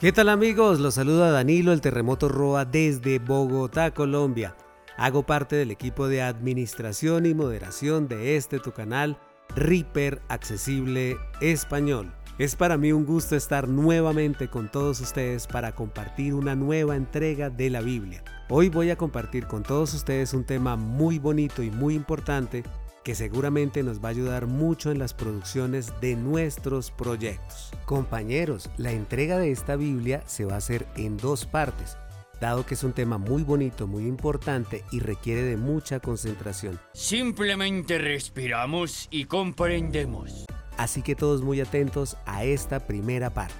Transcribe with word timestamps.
¿Qué 0.00 0.12
tal 0.12 0.28
amigos? 0.28 0.78
Los 0.78 0.94
saluda 0.94 1.32
Danilo 1.32 1.72
el 1.72 1.80
Terremoto 1.80 2.28
Roa 2.28 2.64
desde 2.64 3.18
Bogotá, 3.18 3.92
Colombia. 3.92 4.54
Hago 4.96 5.24
parte 5.24 5.56
del 5.56 5.72
equipo 5.72 6.06
de 6.06 6.22
administración 6.22 7.26
y 7.26 7.34
moderación 7.34 8.06
de 8.06 8.36
este 8.36 8.60
tu 8.60 8.70
canal, 8.70 9.18
Reaper 9.56 10.22
Accesible 10.28 11.16
Español. 11.40 12.14
Es 12.38 12.54
para 12.54 12.76
mí 12.78 12.92
un 12.92 13.06
gusto 13.06 13.34
estar 13.34 13.66
nuevamente 13.66 14.46
con 14.46 14.70
todos 14.70 15.00
ustedes 15.00 15.48
para 15.48 15.74
compartir 15.74 16.32
una 16.32 16.54
nueva 16.54 16.94
entrega 16.94 17.50
de 17.50 17.68
la 17.68 17.80
Biblia. 17.80 18.22
Hoy 18.48 18.68
voy 18.68 18.90
a 18.90 18.96
compartir 18.96 19.48
con 19.48 19.64
todos 19.64 19.94
ustedes 19.94 20.32
un 20.32 20.44
tema 20.44 20.76
muy 20.76 21.18
bonito 21.18 21.60
y 21.60 21.72
muy 21.72 21.96
importante 21.96 22.62
que 23.08 23.14
seguramente 23.14 23.82
nos 23.82 24.04
va 24.04 24.08
a 24.08 24.10
ayudar 24.10 24.46
mucho 24.46 24.90
en 24.90 24.98
las 24.98 25.14
producciones 25.14 25.94
de 26.02 26.14
nuestros 26.14 26.90
proyectos. 26.90 27.70
Compañeros, 27.86 28.68
la 28.76 28.92
entrega 28.92 29.38
de 29.38 29.50
esta 29.50 29.76
Biblia 29.76 30.22
se 30.26 30.44
va 30.44 30.52
a 30.52 30.58
hacer 30.58 30.86
en 30.94 31.16
dos 31.16 31.46
partes, 31.46 31.96
dado 32.38 32.66
que 32.66 32.74
es 32.74 32.84
un 32.84 32.92
tema 32.92 33.16
muy 33.16 33.44
bonito, 33.44 33.86
muy 33.86 34.04
importante 34.04 34.84
y 34.92 35.00
requiere 35.00 35.40
de 35.40 35.56
mucha 35.56 36.00
concentración. 36.00 36.78
Simplemente 36.92 37.96
respiramos 37.96 39.08
y 39.10 39.24
comprendemos. 39.24 40.44
Así 40.76 41.00
que 41.00 41.14
todos 41.14 41.40
muy 41.40 41.62
atentos 41.62 42.18
a 42.26 42.44
esta 42.44 42.86
primera 42.86 43.32
parte. 43.32 43.54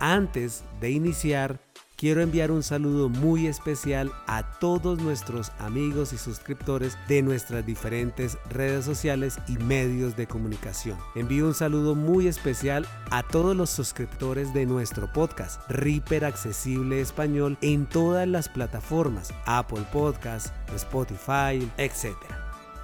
Antes 0.00 0.64
de 0.80 0.92
iniciar, 0.92 1.60
quiero 1.96 2.20
enviar 2.20 2.50
un 2.50 2.62
saludo 2.62 3.08
muy 3.08 3.46
especial 3.46 4.12
a 4.26 4.58
todos 4.58 5.00
nuestros 5.00 5.52
amigos 5.58 6.12
y 6.12 6.18
suscriptores 6.18 6.96
de 7.08 7.22
nuestras 7.22 7.64
diferentes 7.64 8.38
redes 8.50 8.84
sociales 8.84 9.38
y 9.48 9.58
medios 9.58 10.16
de 10.16 10.26
comunicación. 10.26 10.98
Envío 11.14 11.46
un 11.46 11.54
saludo 11.54 11.94
muy 11.94 12.26
especial 12.26 12.86
a 13.10 13.22
todos 13.22 13.56
los 13.56 13.70
suscriptores 13.70 14.52
de 14.54 14.66
nuestro 14.66 15.12
podcast, 15.12 15.60
Reaper 15.68 16.24
Accesible 16.24 17.00
Español, 17.00 17.58
en 17.60 17.86
todas 17.86 18.26
las 18.26 18.48
plataformas, 18.48 19.32
Apple 19.46 19.84
Podcast, 19.92 20.54
Spotify, 20.74 21.70
etc. 21.78 22.16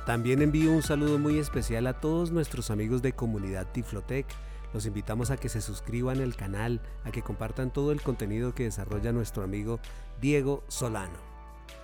También 0.06 0.42
envío 0.42 0.72
un 0.72 0.82
saludo 0.82 1.18
muy 1.18 1.38
especial 1.38 1.86
a 1.86 1.92
todos 1.92 2.30
nuestros 2.30 2.70
amigos 2.70 3.02
de 3.02 3.12
comunidad 3.12 3.66
Tiflotec 3.72 4.26
los 4.72 4.86
invitamos 4.86 5.30
a 5.30 5.36
que 5.36 5.48
se 5.48 5.60
suscriban 5.60 6.20
al 6.20 6.36
canal, 6.36 6.80
a 7.04 7.10
que 7.10 7.22
compartan 7.22 7.72
todo 7.72 7.92
el 7.92 8.02
contenido 8.02 8.54
que 8.54 8.64
desarrolla 8.64 9.12
nuestro 9.12 9.42
amigo 9.42 9.80
Diego 10.20 10.62
Solano. 10.68 11.30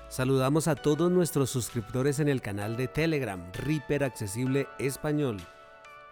Saludamos 0.08 0.68
a 0.68 0.76
todos 0.76 1.10
nuestros 1.10 1.50
suscriptores 1.50 2.20
en 2.20 2.28
el 2.28 2.40
canal 2.40 2.76
de 2.76 2.86
Telegram, 2.86 3.50
Reaper 3.52 4.04
Accesible 4.04 4.68
Español. 4.78 5.38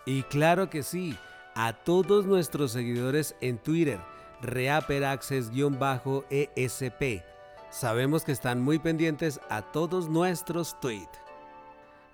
Y 0.05 0.25
claro 0.25 0.69
que 0.69 0.83
sí, 0.83 1.17
a 1.55 1.73
todos 1.73 2.27
nuestros 2.27 2.73
seguidores 2.73 3.37
en 3.41 3.59
Twitter, 3.59 4.01
ReaperAccess-ESP. 4.43 7.23
Sabemos 7.71 8.25
que 8.25 8.33
están 8.33 8.61
muy 8.61 8.81
pendientes 8.81 9.41
a 9.49 9.63
todos 9.63 10.09
nuestros 10.09 10.79
tweets. 10.81 11.21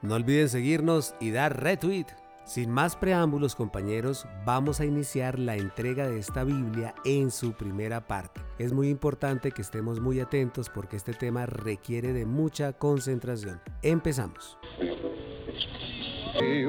No 0.02 0.14
olviden 0.14 0.48
seguirnos 0.48 1.14
y 1.20 1.30
dar 1.30 1.62
retweet. 1.62 2.06
Sin 2.44 2.70
más 2.70 2.96
preámbulos 2.96 3.54
compañeros, 3.54 4.26
vamos 4.44 4.80
a 4.80 4.84
iniciar 4.84 5.38
la 5.38 5.56
entrega 5.56 6.08
de 6.08 6.18
esta 6.18 6.42
Biblia 6.42 6.94
en 7.04 7.30
su 7.30 7.52
primera 7.52 8.06
parte. 8.06 8.40
Es 8.58 8.72
muy 8.72 8.88
importante 8.88 9.52
que 9.52 9.62
estemos 9.62 10.00
muy 10.00 10.20
atentos 10.20 10.68
porque 10.68 10.96
este 10.96 11.12
tema 11.12 11.46
requiere 11.46 12.12
de 12.12 12.26
mucha 12.26 12.72
concentración. 12.72 13.60
Empezamos. 13.82 14.58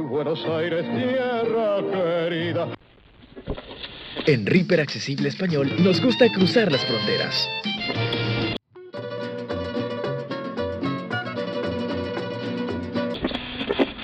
Buenos 0.09 0.45
Aires, 0.45 0.85
tierra 0.93 1.77
querida. 1.91 2.67
En 4.27 4.45
Reaper 4.45 4.81
Accesible 4.81 5.29
Español 5.29 5.71
nos 5.79 6.01
gusta 6.01 6.27
cruzar 6.31 6.71
las 6.71 6.85
fronteras. 6.85 7.49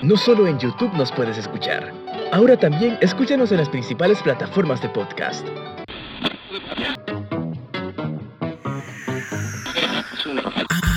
No 0.08 0.16
solo 0.16 0.48
en 0.48 0.58
YouTube 0.58 0.94
nos 0.94 1.12
puedes 1.12 1.38
escuchar. 1.38 1.92
Ahora 2.32 2.56
también 2.56 2.98
escúchanos 3.02 3.52
en 3.52 3.58
las 3.58 3.68
principales 3.68 4.22
plataformas 4.22 4.82
de 4.82 4.88
podcast. 4.88 5.46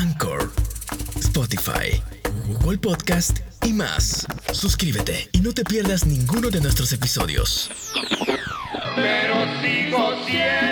Anchor, 0.00 0.52
Spotify, 1.16 2.00
Google 2.46 2.78
Podcast 2.78 3.40
y 3.66 3.72
más. 3.72 4.28
Suscríbete 4.52 5.28
y 5.32 5.40
no 5.40 5.52
te 5.54 5.64
pierdas 5.64 6.06
ninguno 6.06 6.48
de 6.48 6.60
nuestros 6.60 6.92
episodios. 6.92 7.68
Pero 8.94 9.34
sigo 9.60 10.24
siendo 10.24 10.69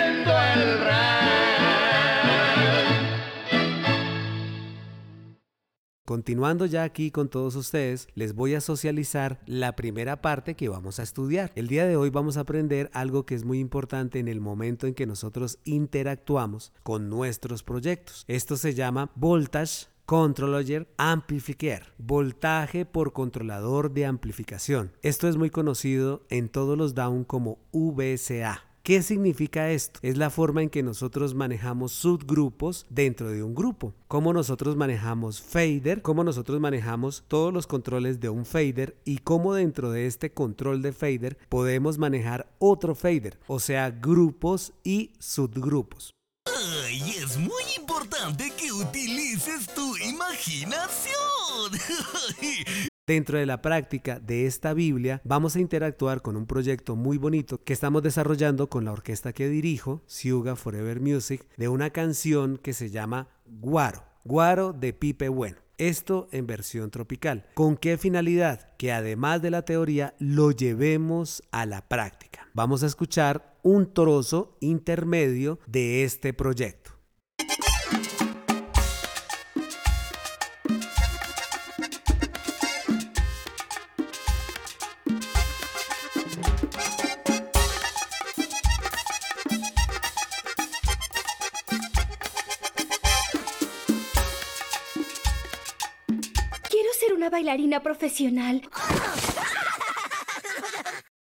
Continuando 6.19 6.65
ya 6.65 6.83
aquí 6.83 7.11
con 7.11 7.29
todos 7.29 7.55
ustedes, 7.55 8.09
les 8.13 8.35
voy 8.35 8.53
a 8.53 8.59
socializar 8.59 9.39
la 9.45 9.77
primera 9.77 10.21
parte 10.21 10.53
que 10.53 10.67
vamos 10.67 10.99
a 10.99 11.03
estudiar. 11.03 11.53
El 11.55 11.69
día 11.69 11.87
de 11.87 11.95
hoy 11.95 12.09
vamos 12.09 12.35
a 12.35 12.41
aprender 12.41 12.91
algo 12.93 13.25
que 13.25 13.35
es 13.35 13.45
muy 13.45 13.59
importante 13.59 14.19
en 14.19 14.27
el 14.27 14.41
momento 14.41 14.85
en 14.85 14.95
que 14.95 15.07
nosotros 15.07 15.59
interactuamos 15.63 16.73
con 16.83 17.07
nuestros 17.09 17.63
proyectos. 17.63 18.25
Esto 18.27 18.57
se 18.57 18.73
llama 18.73 19.11
Voltage 19.15 19.87
Controller 20.05 20.93
Amplifier, 20.97 21.93
voltaje 21.97 22.85
por 22.85 23.13
controlador 23.13 23.93
de 23.93 24.05
amplificación. 24.05 24.91
Esto 25.01 25.29
es 25.29 25.37
muy 25.37 25.49
conocido 25.49 26.25
en 26.29 26.49
todos 26.49 26.77
los 26.77 26.95
down 26.95 27.23
como 27.23 27.59
VCA. 27.71 28.68
¿Qué 28.89 29.03
significa 29.03 29.69
esto? 29.69 29.99
Es 30.01 30.17
la 30.17 30.31
forma 30.31 30.63
en 30.63 30.71
que 30.71 30.81
nosotros 30.81 31.35
manejamos 31.35 31.91
subgrupos 31.91 32.87
dentro 32.89 33.29
de 33.29 33.43
un 33.43 33.53
grupo. 33.53 33.93
Cómo 34.07 34.33
nosotros 34.33 34.75
manejamos 34.75 35.43
fader, 35.43 36.01
cómo 36.01 36.23
nosotros 36.23 36.59
manejamos 36.59 37.23
todos 37.27 37.53
los 37.53 37.67
controles 37.67 38.19
de 38.19 38.29
un 38.29 38.47
fader 38.47 38.97
y 39.05 39.19
cómo 39.19 39.53
dentro 39.53 39.91
de 39.91 40.07
este 40.07 40.31
control 40.31 40.81
de 40.81 40.91
fader 40.91 41.37
podemos 41.49 41.99
manejar 41.99 42.51
otro 42.57 42.95
fader, 42.95 43.39
o 43.45 43.59
sea, 43.59 43.91
grupos 43.91 44.73
y 44.83 45.11
subgrupos. 45.19 46.15
Y 46.89 47.11
es 47.11 47.37
muy 47.37 47.61
importante 47.77 48.51
que 48.57 48.71
utilices 48.71 49.67
tu 49.67 49.97
imaginación. 49.97 51.13
Dentro 53.09 53.39
de 53.39 53.47
la 53.47 53.63
práctica 53.63 54.19
de 54.19 54.45
esta 54.45 54.75
Biblia 54.75 55.19
vamos 55.23 55.55
a 55.55 55.59
interactuar 55.59 56.21
con 56.21 56.37
un 56.37 56.45
proyecto 56.45 56.95
muy 56.95 57.17
bonito 57.17 57.59
que 57.63 57.73
estamos 57.73 58.03
desarrollando 58.03 58.69
con 58.69 58.85
la 58.85 58.91
orquesta 58.91 59.33
que 59.33 59.49
dirijo, 59.49 60.03
Siuga 60.05 60.55
Forever 60.55 61.01
Music, 61.01 61.43
de 61.57 61.69
una 61.69 61.89
canción 61.89 62.57
que 62.57 62.73
se 62.73 62.91
llama 62.91 63.27
Guaro, 63.47 64.03
Guaro 64.23 64.73
de 64.73 64.93
Pipe 64.93 65.27
Bueno. 65.27 65.57
Esto 65.79 66.27
en 66.31 66.45
versión 66.45 66.91
tropical. 66.91 67.47
¿Con 67.55 67.77
qué 67.77 67.97
finalidad? 67.97 68.77
Que 68.77 68.91
además 68.91 69.41
de 69.41 69.49
la 69.49 69.63
teoría 69.63 70.13
lo 70.19 70.51
llevemos 70.51 71.41
a 71.49 71.65
la 71.65 71.87
práctica. 71.87 72.47
Vamos 72.53 72.83
a 72.83 72.85
escuchar 72.85 73.57
un 73.63 73.91
trozo 73.91 74.55
intermedio 74.59 75.57
de 75.65 76.03
este 76.03 76.31
proyecto. 76.33 76.98
Bailarina 97.43 97.79
profesional. 97.81 98.61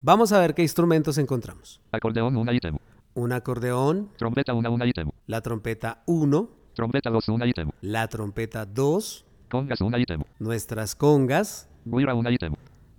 Vamos 0.01 0.31
a 0.31 0.39
ver 0.39 0.55
qué 0.55 0.63
instrumentos 0.63 1.19
encontramos. 1.19 1.79
Acordeón, 1.91 2.35
una 2.37 2.53
ítem. 2.53 2.75
Un 3.13 3.31
acordeón. 3.33 4.09
Trompeta, 4.17 4.53
una, 4.55 4.71
una 4.71 4.87
ítem. 4.87 5.09
La 5.27 5.41
trompeta 5.41 6.01
1. 6.07 6.49
Trompeta 6.73 7.09
2, 7.11 7.29
una 7.29 7.45
ítem. 7.45 7.69
La 7.81 8.07
trompeta 8.07 8.65
2. 8.65 9.25
Congas, 9.49 9.81
una 9.81 9.99
ítem. 9.99 10.23
Nuestras 10.39 10.95
congas. 10.95 11.69
Guira, 11.85 12.15
una 12.15 12.31
ítem. 12.31 12.53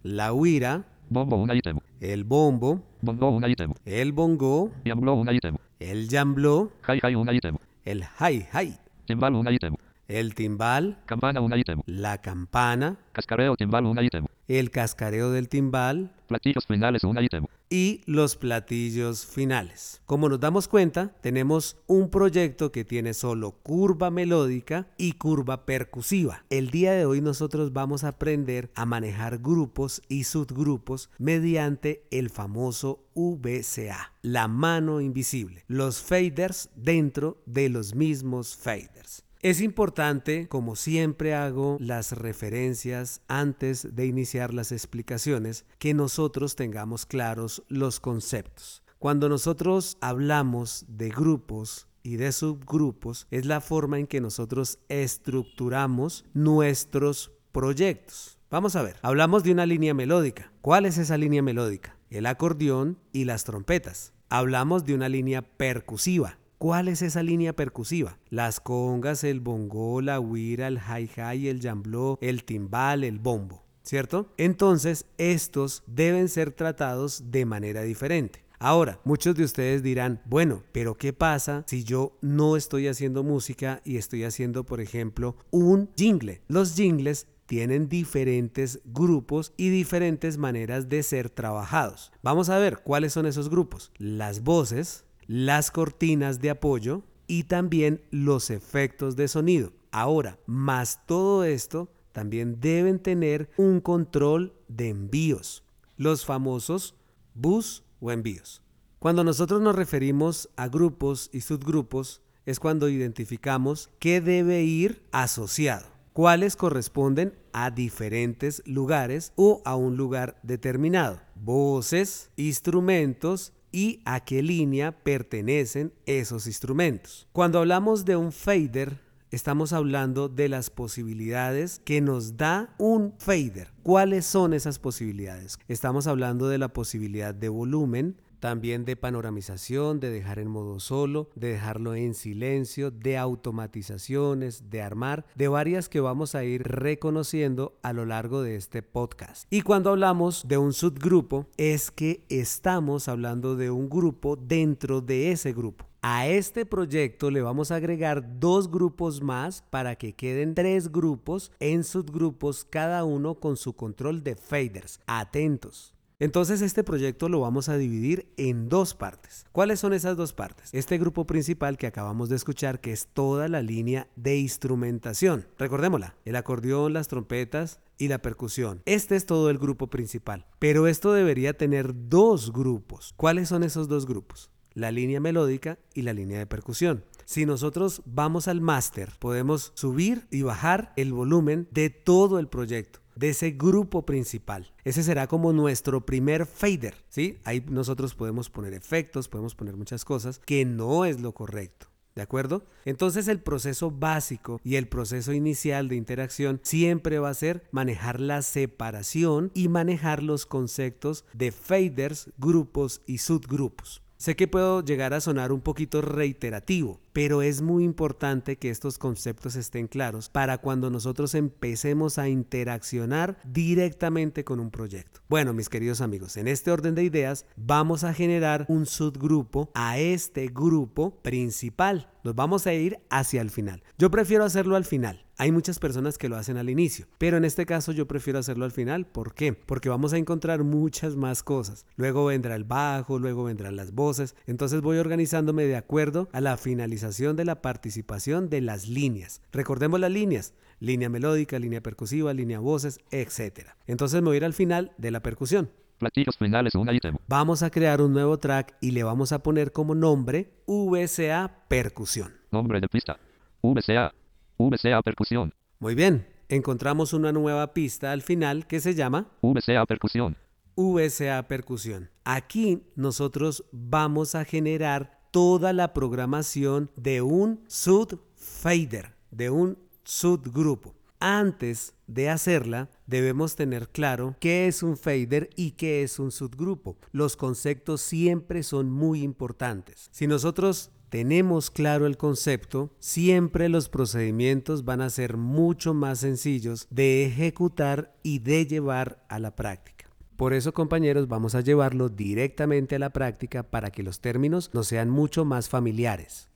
La 0.05 0.33
huira. 0.33 0.85
Bombo 1.09 1.37
un 1.37 1.51
ítem. 1.55 1.79
el 2.01 2.25
bombo, 2.25 2.81
Bongo 3.03 3.31
un 3.31 3.45
ítem. 3.51 3.75
el 3.85 4.13
bongo, 4.13 4.71
Yamblo 4.85 5.13
un 5.15 5.29
ítem. 5.29 5.57
el 5.79 6.09
jambló, 6.09 6.73
Hi 6.89 7.01
hi 7.07 7.15
un 7.15 7.29
ítem. 7.35 7.57
el 7.85 8.03
hi 8.19 8.47
hi, 8.55 8.79
Timbal 9.05 9.35
un 9.35 9.47
ítem. 9.53 9.75
El 10.09 10.35
timbal, 10.35 10.99
Campana 11.07 11.41
un 11.41 11.57
ítem. 11.57 11.81
la 11.87 12.21
campana, 12.21 12.99
Cascareo 13.13 13.57
timbal 13.57 13.87
un 13.87 14.03
ítem. 14.03 14.27
el 14.49 14.71
cascareo 14.71 15.31
del 15.31 15.49
timbal 15.49 16.13
Platillos 16.27 16.67
finales 16.67 17.05
un 17.05 17.19
ítem. 17.23 17.47
y 17.71 18.03
los 18.07 18.37
platillos 18.37 19.25
finales. 19.25 20.03
Como 20.07 20.29
nos 20.29 20.41
damos 20.41 20.69
cuenta, 20.69 21.15
tenemos 21.23 21.77
un 21.87 22.11
proyecto 22.11 22.71
que 22.73 22.85
tiene 22.85 23.15
solo 23.15 23.53
curva 23.63 24.11
melódica 24.11 24.89
y 24.99 25.13
curva 25.13 25.65
percusiva. 25.65 26.45
El 26.51 26.71
día 26.71 26.93
de 26.93 27.07
hoy 27.07 27.21
nosotros 27.23 27.73
vamos 27.73 28.05
a 28.05 28.09
aprender 28.09 28.71
a 28.75 28.85
manejar 28.85 29.39
grupos 29.39 30.03
y 30.09 30.25
subgrupos 30.25 31.11
mediante 31.19 32.05
el 32.11 32.29
famoso 32.29 33.05
VCA, 33.15 34.13
la 34.23 34.49
mano 34.49 35.01
invisible, 35.01 35.65
los 35.69 36.01
faders 36.03 36.69
dentro 36.77 37.43
de 37.47 37.69
los 37.71 37.95
mismos 37.95 38.57
faders. 38.57 39.25
Es 39.43 39.61
importante, 39.61 40.47
como 40.47 40.77
siempre 40.77 41.35
hago 41.35 41.77
las 41.81 42.13
referencias 42.13 43.23
antes 43.27 43.97
de 43.97 44.07
iniciar 44.07 44.55
las 44.55 44.71
explicaciones, 44.71 45.67
que 45.81 45.95
nosotros 45.95 46.55
tengamos 46.55 47.07
claros 47.07 47.65
los 47.67 47.99
conceptos. 47.99 48.85
Cuando 49.01 49.29
nosotros 49.29 49.99
hablamos 50.01 50.85
de 50.87 51.09
grupos 51.09 51.89
y 52.05 52.19
de 52.19 52.31
subgrupos, 52.31 53.27
es 53.33 53.45
la 53.45 53.61
forma 53.61 53.99
en 53.99 54.07
que 54.07 54.21
nosotros 54.21 54.79
estructuramos 54.89 56.25
nuestros 56.35 57.33
proyectos. 57.51 58.39
Vamos 58.49 58.77
a 58.77 58.83
ver, 58.83 59.01
hablamos 59.03 59.43
de 59.43 59.51
una 59.51 59.67
línea 59.67 59.93
melódica. 59.93 60.53
¿Cuál 60.61 60.87
es 60.87 60.99
esa 60.99 61.19
línea 61.19 61.43
melódica? 61.43 61.99
El 62.11 62.27
acordeón 62.27 62.97
y 63.11 63.25
las 63.25 63.43
trompetas. 63.43 64.13
Hablamos 64.29 64.85
de 64.85 64.95
una 64.95 65.09
línea 65.09 65.43
percusiva. 65.43 66.39
¿Cuál 66.63 66.87
es 66.87 67.03
esa 67.03 67.25
línea 67.25 67.57
percusiva? 67.57 68.21
Las 68.31 68.61
congas, 68.61 69.25
el 69.25 69.41
bongo, 69.41 70.01
la 70.01 70.21
huira, 70.21 70.69
el 70.69 70.79
hi-hi, 70.79 71.49
el 71.49 71.61
jambló, 71.61 72.21
el 72.21 72.45
timbal, 72.45 73.03
el 73.03 73.19
bombo, 73.19 73.65
¿cierto? 73.83 74.33
Entonces, 74.37 75.07
estos 75.19 75.83
deben 75.89 76.29
ser 76.29 76.53
tratados 76.53 77.33
de 77.33 77.47
manera 77.47 77.83
diferente. 77.83 78.45
Ahora, 78.61 79.01
muchos 79.03 79.35
de 79.35 79.43
ustedes 79.43 79.83
dirán, 79.83 80.23
bueno, 80.25 80.63
pero 80.71 80.95
¿qué 80.95 81.13
pasa 81.13 81.65
si 81.67 81.83
yo 81.83 82.17
no 82.21 82.57
estoy 82.57 82.87
haciendo 82.87 83.25
música 83.25 83.81
y 83.85 83.97
estoy 83.97 84.23
haciendo, 84.23 84.63
por 84.63 84.81
ejemplo, 84.81 85.35
un 85.51 85.91
jingle? 85.97 86.43
Los 86.47 86.77
jingles 86.77 87.27
tienen 87.47 87.89
diferentes 87.89 88.81
grupos 88.85 89.53
y 89.57 89.71
diferentes 89.71 90.39
maneras 90.39 90.89
de 90.89 91.03
ser 91.03 91.29
trabajados. 91.29 92.13
Vamos 92.23 92.51
a 92.51 92.59
ver 92.59 92.85
cuáles 92.85 93.13
son 93.13 93.27
esos 93.27 93.51
grupos. 93.51 93.91
Las 93.99 94.45
voces, 94.45 95.05
las 95.33 95.71
cortinas 95.71 96.43
de 96.43 96.51
apoyo 96.51 97.05
y 97.27 97.45
también 97.45 98.03
los 98.11 98.51
efectos 98.51 99.17
de 99.17 99.29
sonido. 99.29 99.73
Ahora, 99.91 100.39
más 100.45 101.07
todo 101.07 101.45
esto, 101.45 101.91
también 102.13 102.61
deben 102.61 102.99
tener 102.99 103.49
un 103.57 103.81
control 103.81 104.53
de 104.69 104.91
envíos, 104.91 105.65
los 105.97 106.27
famosos 106.27 106.97
bus 107.33 107.83
o 107.99 108.13
envíos. 108.13 108.61
Cuando 108.99 109.25
nosotros 109.25 109.63
nos 109.63 109.75
referimos 109.75 110.51
a 110.57 110.69
grupos 110.69 111.31
y 111.33 111.41
subgrupos, 111.41 112.21
es 112.45 112.61
cuando 112.61 112.91
identificamos 112.91 113.89
qué 114.01 114.21
debe 114.21 114.65
ir 114.65 115.03
asociado, 115.13 115.87
cuáles 116.13 116.57
corresponden 116.57 117.39
a 117.55 117.71
diferentes 117.71 118.63
lugares 118.67 119.33
o 119.37 119.63
a 119.65 119.77
un 119.77 119.97
lugar 119.97 120.39
determinado, 120.43 121.23
voces, 121.37 122.31
instrumentos 122.37 123.55
y 123.73 124.01
a 124.05 124.21
qué 124.21 124.43
línea 124.43 124.93
pertenecen 124.93 125.93
esos 126.07 126.47
instrumentos. 126.47 127.27
Cuando 127.33 127.59
hablamos 127.59 128.05
de 128.05 128.17
un 128.17 128.31
fader, 128.31 129.01
estamos 129.31 129.73
hablando 129.73 130.29
de 130.29 130.49
las 130.49 130.71
posibilidades 130.71 131.81
que 131.85 132.01
nos 132.03 132.37
da 132.37 132.75
un 132.79 133.15
fader. 133.19 133.73
¿Cuáles 133.83 134.27
son 134.27 134.53
esas 134.53 134.79
posibilidades? 134.79 135.59
Estamos 135.69 136.07
hablando 136.07 136.49
de 136.49 136.59
la 136.59 136.69
posibilidad 136.69 137.35
de 137.35 137.49
volumen, 137.49 138.17
también 138.43 138.85
de 138.85 138.97
panoramización, 138.97 140.01
de 140.01 140.11
dejar 140.11 140.41
en 140.41 140.49
modo 140.49 140.81
solo, 140.81 141.31
de 141.37 141.53
dejarlo 141.53 141.95
en 141.95 142.13
silencio, 142.13 142.91
de 142.91 143.17
automatizaciones, 143.17 144.69
de 144.69 144.83
armar, 144.83 145.25
de 145.37 145.47
varias 145.47 145.89
que 145.89 146.01
vamos 146.01 146.35
a 146.35 146.43
ir 146.43 146.65
reconociendo 146.65 147.79
a 147.83 147.93
lo 147.93 148.05
largo 148.05 148.43
de 148.43 148.57
este 148.57 148.83
podcast. 148.83 149.47
Y 149.49 149.63
cuando 149.63 149.91
hablamos 149.91 150.49
de 150.49 150.59
un 150.59 150.73
subgrupo, 150.73 151.47
es 151.57 151.93
que 151.93 152.25
estamos 152.29 153.07
hablando 153.07 153.55
de 153.55 153.71
un 153.71 153.89
grupo 153.89 154.35
dentro 154.35 155.01
de 155.01 155.31
ese 155.31 155.53
grupo. 155.53 155.87
A 156.03 156.27
este 156.27 156.67
proyecto 156.67 157.31
le 157.31 157.43
vamos 157.43 157.71
a 157.71 157.77
agregar 157.77 158.41
dos 158.41 158.69
grupos 158.69 159.23
más 159.23 159.63
para 159.71 159.95
que 159.95 160.15
queden 160.15 160.57
tres 160.57 160.91
grupos 160.91 161.53
en 161.61 161.85
subgrupos, 161.85 162.65
cada 162.65 163.05
uno 163.05 163.37
con 163.37 163.57
su 163.57 163.75
control 163.75 164.25
de 164.25 164.35
faders. 164.35 164.99
Atentos. 165.07 165.92
Entonces 166.23 166.63
este 166.63 166.85
proyecto 166.85 167.29
lo 167.29 167.41
vamos 167.41 167.69
a 167.69 167.77
dividir 167.77 168.33
en 168.37 168.69
dos 168.69 168.95
partes. 168.95 169.45
¿Cuáles 169.51 169.81
son 169.81 169.93
esas 169.93 170.17
dos 170.17 170.33
partes? 170.33 170.73
Este 170.73 170.97
grupo 170.97 171.27
principal 171.27 171.77
que 171.77 171.89
acabamos 171.89 172.29
de 172.29 172.37
escuchar, 172.37 172.81
que 172.81 172.93
es 172.93 173.09
toda 173.09 173.49
la 173.49 173.61
línea 173.61 174.07
de 174.15 174.37
instrumentación. 174.37 175.49
Recordémosla, 175.59 176.15
el 176.25 176.37
acordeón, 176.37 176.93
las 176.93 177.09
trompetas 177.09 177.81
y 177.99 178.07
la 178.07 178.23
percusión. 178.23 178.83
Este 178.85 179.17
es 179.17 179.27
todo 179.27 179.51
el 179.51 179.59
grupo 179.59 179.89
principal. 179.89 180.47
Pero 180.61 180.87
esto 180.87 181.13
debería 181.13 181.57
tener 181.57 181.93
dos 182.09 182.53
grupos. 182.53 183.15
¿Cuáles 183.17 183.49
son 183.49 183.65
esos 183.65 183.89
dos 183.89 184.07
grupos? 184.07 184.49
la 184.75 184.91
línea 184.91 185.21
melódica 185.21 185.79
y 185.93 186.01
la 186.01 186.15
línea 186.15 186.39
de 186.39 186.47
percusión. 186.47 187.05
Si 187.27 187.45
nosotros 187.45 188.01
vamos 188.07 188.49
al 188.49 188.63
máster, 188.63 189.11
podemos 189.19 189.73
subir 189.75 190.27
y 190.31 190.41
bajar 190.41 190.95
el 190.97 191.13
volumen 191.13 191.69
de 191.73 191.91
todo 191.91 192.39
el 192.39 192.49
proyecto 192.49 193.02
de 193.17 193.31
ese 193.31 193.53
grupo 193.53 194.05
principal. 194.05 194.73
Ese 194.85 195.03
será 195.03 195.27
como 195.27 195.53
nuestro 195.53 196.05
primer 196.05 196.47
fader, 196.47 196.95
¿sí? 197.09 197.39
Ahí 197.45 197.65
nosotros 197.69 198.15
podemos 198.15 198.51
poner 198.51 198.75
efectos, 198.75 199.29
podemos 199.29 199.55
poner 199.55 199.77
muchas 199.77 200.05
cosas 200.05 200.41
que 200.45 200.65
no 200.65 201.05
es 201.05 201.21
lo 201.21 201.33
correcto. 201.33 201.93
¿De 202.15 202.21
acuerdo? 202.21 202.67
Entonces 202.85 203.27
el 203.27 203.41
proceso 203.41 203.91
básico 203.91 204.61
y 204.63 204.77
el 204.77 204.87
proceso 204.87 205.33
inicial 205.33 205.89
de 205.89 205.97
interacción 205.97 206.61
siempre 206.63 207.19
va 207.19 207.31
a 207.31 207.35
ser 207.35 207.65
manejar 207.71 208.21
la 208.21 208.43
separación 208.43 209.51
y 209.55 209.69
manejar 209.69 210.23
los 210.23 210.45
conceptos 210.45 211.25
de 211.33 211.53
faders, 211.53 212.31
grupos 212.37 213.01
y 213.07 213.19
subgrupos. 213.19 214.02
Sé 214.23 214.37
que 214.37 214.47
puedo 214.47 214.85
llegar 214.85 215.15
a 215.15 215.21
sonar 215.21 215.51
un 215.51 215.63
poquito 215.63 216.01
reiterativo, 216.01 217.01
pero 217.13 217.43
es 217.43 217.61
muy 217.61 217.83
importante 217.83 218.57
que 218.57 218.71
estos 218.71 218.97
conceptos 218.97 219.57
estén 219.57 219.89
claros 219.89 220.29
para 220.29 220.59
cuando 220.59 220.91
nosotros 220.91 221.35
empecemos 221.35 222.19
a 222.19 222.29
interaccionar 222.29 223.37
directamente 223.43 224.45
con 224.45 224.61
un 224.61 224.71
proyecto. 224.71 225.23
Bueno, 225.29 225.53
mis 225.55 225.69
queridos 225.69 226.01
amigos, 226.01 226.37
en 226.37 226.47
este 226.47 226.71
orden 226.71 226.95
de 226.95 227.03
ideas 227.03 227.47
vamos 227.57 228.05
a 228.05 228.15
generar 228.15 228.65
un 228.69 228.87
subgrupo 228.87 229.73
a 229.75 229.99
este 229.99 230.47
grupo 230.47 231.21
principal. 231.23 232.09
Nos 232.23 232.37
vamos 232.37 232.69
a 232.69 232.75
ir 232.75 233.01
hacia 233.11 233.41
el 233.41 233.51
final. 233.51 233.83
Yo 233.99 234.13
prefiero 234.13 234.45
hacerlo 234.45 234.77
al 234.77 234.85
final. 234.85 235.25
Hay 235.43 235.51
muchas 235.51 235.81
personas 235.81 236.19
que 236.19 236.29
lo 236.29 236.37
hacen 236.37 236.57
al 236.57 236.71
inicio, 236.71 237.07
pero 237.19 237.37
en 237.37 237.45
este 237.45 237.67
caso 237.67 237.91
yo 237.91 238.07
prefiero 238.07 238.39
hacerlo 238.39 238.65
al 238.65 238.71
final. 238.71 239.07
¿Por 239.07 239.35
qué? 239.35 239.53
Porque 239.53 239.89
vamos 239.89 240.13
a 240.13 240.19
encontrar 240.19 240.63
muchas 240.63 241.17
más 241.17 241.43
cosas. 241.43 241.85
Luego 241.97 242.27
vendrá 242.27 242.55
el 242.55 242.63
bajo, 242.63 243.19
luego 243.19 243.43
vendrán 243.43 243.75
las 243.75 243.93
voces. 243.93 244.37
Entonces 244.47 244.83
voy 244.83 244.99
organizándome 244.99 245.65
de 245.65 245.75
acuerdo 245.75 246.29
a 246.31 246.41
la 246.41 246.57
finalización 246.57 247.35
de 247.35 247.45
la 247.45 247.61
participación 247.61 248.51
de 248.51 248.61
las 248.61 248.87
líneas. 248.87 249.43
Recordemos 249.51 249.99
las 249.99 250.13
líneas. 250.13 250.55
Línea 250.79 251.09
melódica, 251.09 251.59
línea 251.59 251.81
percusiva, 251.81 252.33
línea 252.33 252.61
voces, 252.61 253.01
etc. 253.11 253.71
Entonces 253.89 254.23
me 254.23 254.29
voy 254.29 254.37
a 254.37 254.37
ir 254.37 254.45
al 254.45 254.53
final 254.53 254.93
de 254.97 255.11
la 255.11 255.23
percusión. 255.23 255.73
Platillos 255.99 256.39
finales 256.39 256.77
un 256.77 256.89
ítem. 256.89 257.17
Vamos 257.27 257.65
a 257.65 257.71
crear 257.71 258.01
un 258.01 258.13
nuevo 258.13 258.39
track 258.39 258.77
y 258.81 258.93
le 258.93 259.03
vamos 259.03 259.33
a 259.33 259.43
poner 259.43 259.73
como 259.73 259.97
nombre 259.97 260.53
VCA 260.69 261.65
Percusión. 261.67 262.31
Nombre 262.53 262.81
de 262.81 262.87
pista. 262.87 263.19
VCA. 263.61 264.13
VCA 264.59 265.03
percusión. 265.03 265.55
Muy 265.79 265.95
bien, 265.95 266.27
encontramos 266.49 267.13
una 267.13 267.33
nueva 267.33 267.75
pista 267.75 268.13
al 268.13 268.23
final 268.23 268.67
que 268.67 268.81
se 268.81 268.95
llama 268.95 269.29
VCA 269.43 269.85
percusión. 269.87 270.37
VCA 270.77 271.47
Percusión. 271.49 272.11
Aquí 272.25 272.83
nosotros 272.97 273.65
vamos 273.73 274.35
a 274.35 274.45
generar 274.45 275.21
toda 275.31 275.73
la 275.73 275.93
programación 275.93 276.91
de 276.97 277.23
un 277.23 277.63
subfader, 277.69 279.15
de 279.31 279.51
un 279.51 279.79
subgrupo. 280.05 280.95
Antes 281.21 281.95
de 282.07 282.29
hacerla, 282.31 282.91
debemos 283.07 283.55
tener 283.55 283.89
claro 283.91 284.35
qué 284.41 284.67
es 284.67 284.83
un 284.83 284.97
fader 284.97 285.51
y 285.57 285.73
qué 285.73 286.03
es 286.03 286.19
un 286.19 286.33
subgrupo. 286.33 286.97
Los 287.13 287.37
conceptos 287.37 288.01
siempre 288.01 288.63
son 288.63 288.91
muy 288.91 289.23
importantes. 289.23 290.09
Si 290.11 290.27
nosotros 290.27 290.91
tenemos 291.13 291.71
claro 291.71 292.07
el 292.07 292.17
concepto, 292.17 292.97
siempre 292.99 293.69
los 293.69 293.91
procedimientos 293.91 294.87
van 294.87 295.03
a 295.03 295.11
ser 295.11 295.37
mucho 295.37 295.93
más 295.93 296.21
sencillos 296.21 296.87
de 296.89 297.27
ejecutar 297.27 298.17
y 298.23 298.39
de 298.39 298.65
llevar 298.65 299.23
a 299.29 299.39
la 299.39 299.55
práctica. 299.55 300.07
Por 300.39 300.55
eso, 300.55 300.73
compañeros, 300.73 301.29
vamos 301.29 301.55
a 301.55 301.61
llevarlo 301.61 302.09
directamente 302.09 302.97
a 302.97 302.99
la 302.99 303.11
práctica 303.11 303.63
para 303.63 303.91
que 303.91 304.03
los 304.03 304.23
términos 304.23 304.71
nos 304.73 304.87
sean 304.87 305.11
mucho 305.11 305.45
más 305.45 305.69
familiares. 305.69 306.49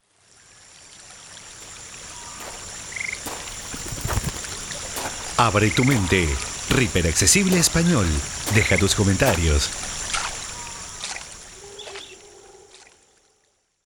Abre 5.36 5.68
tu 5.68 5.84
mente. 5.84 6.26
Reaper 6.70 7.08
Accesible 7.08 7.58
Español. 7.58 8.06
Deja 8.54 8.78
tus 8.78 8.94
comentarios. 8.94 9.95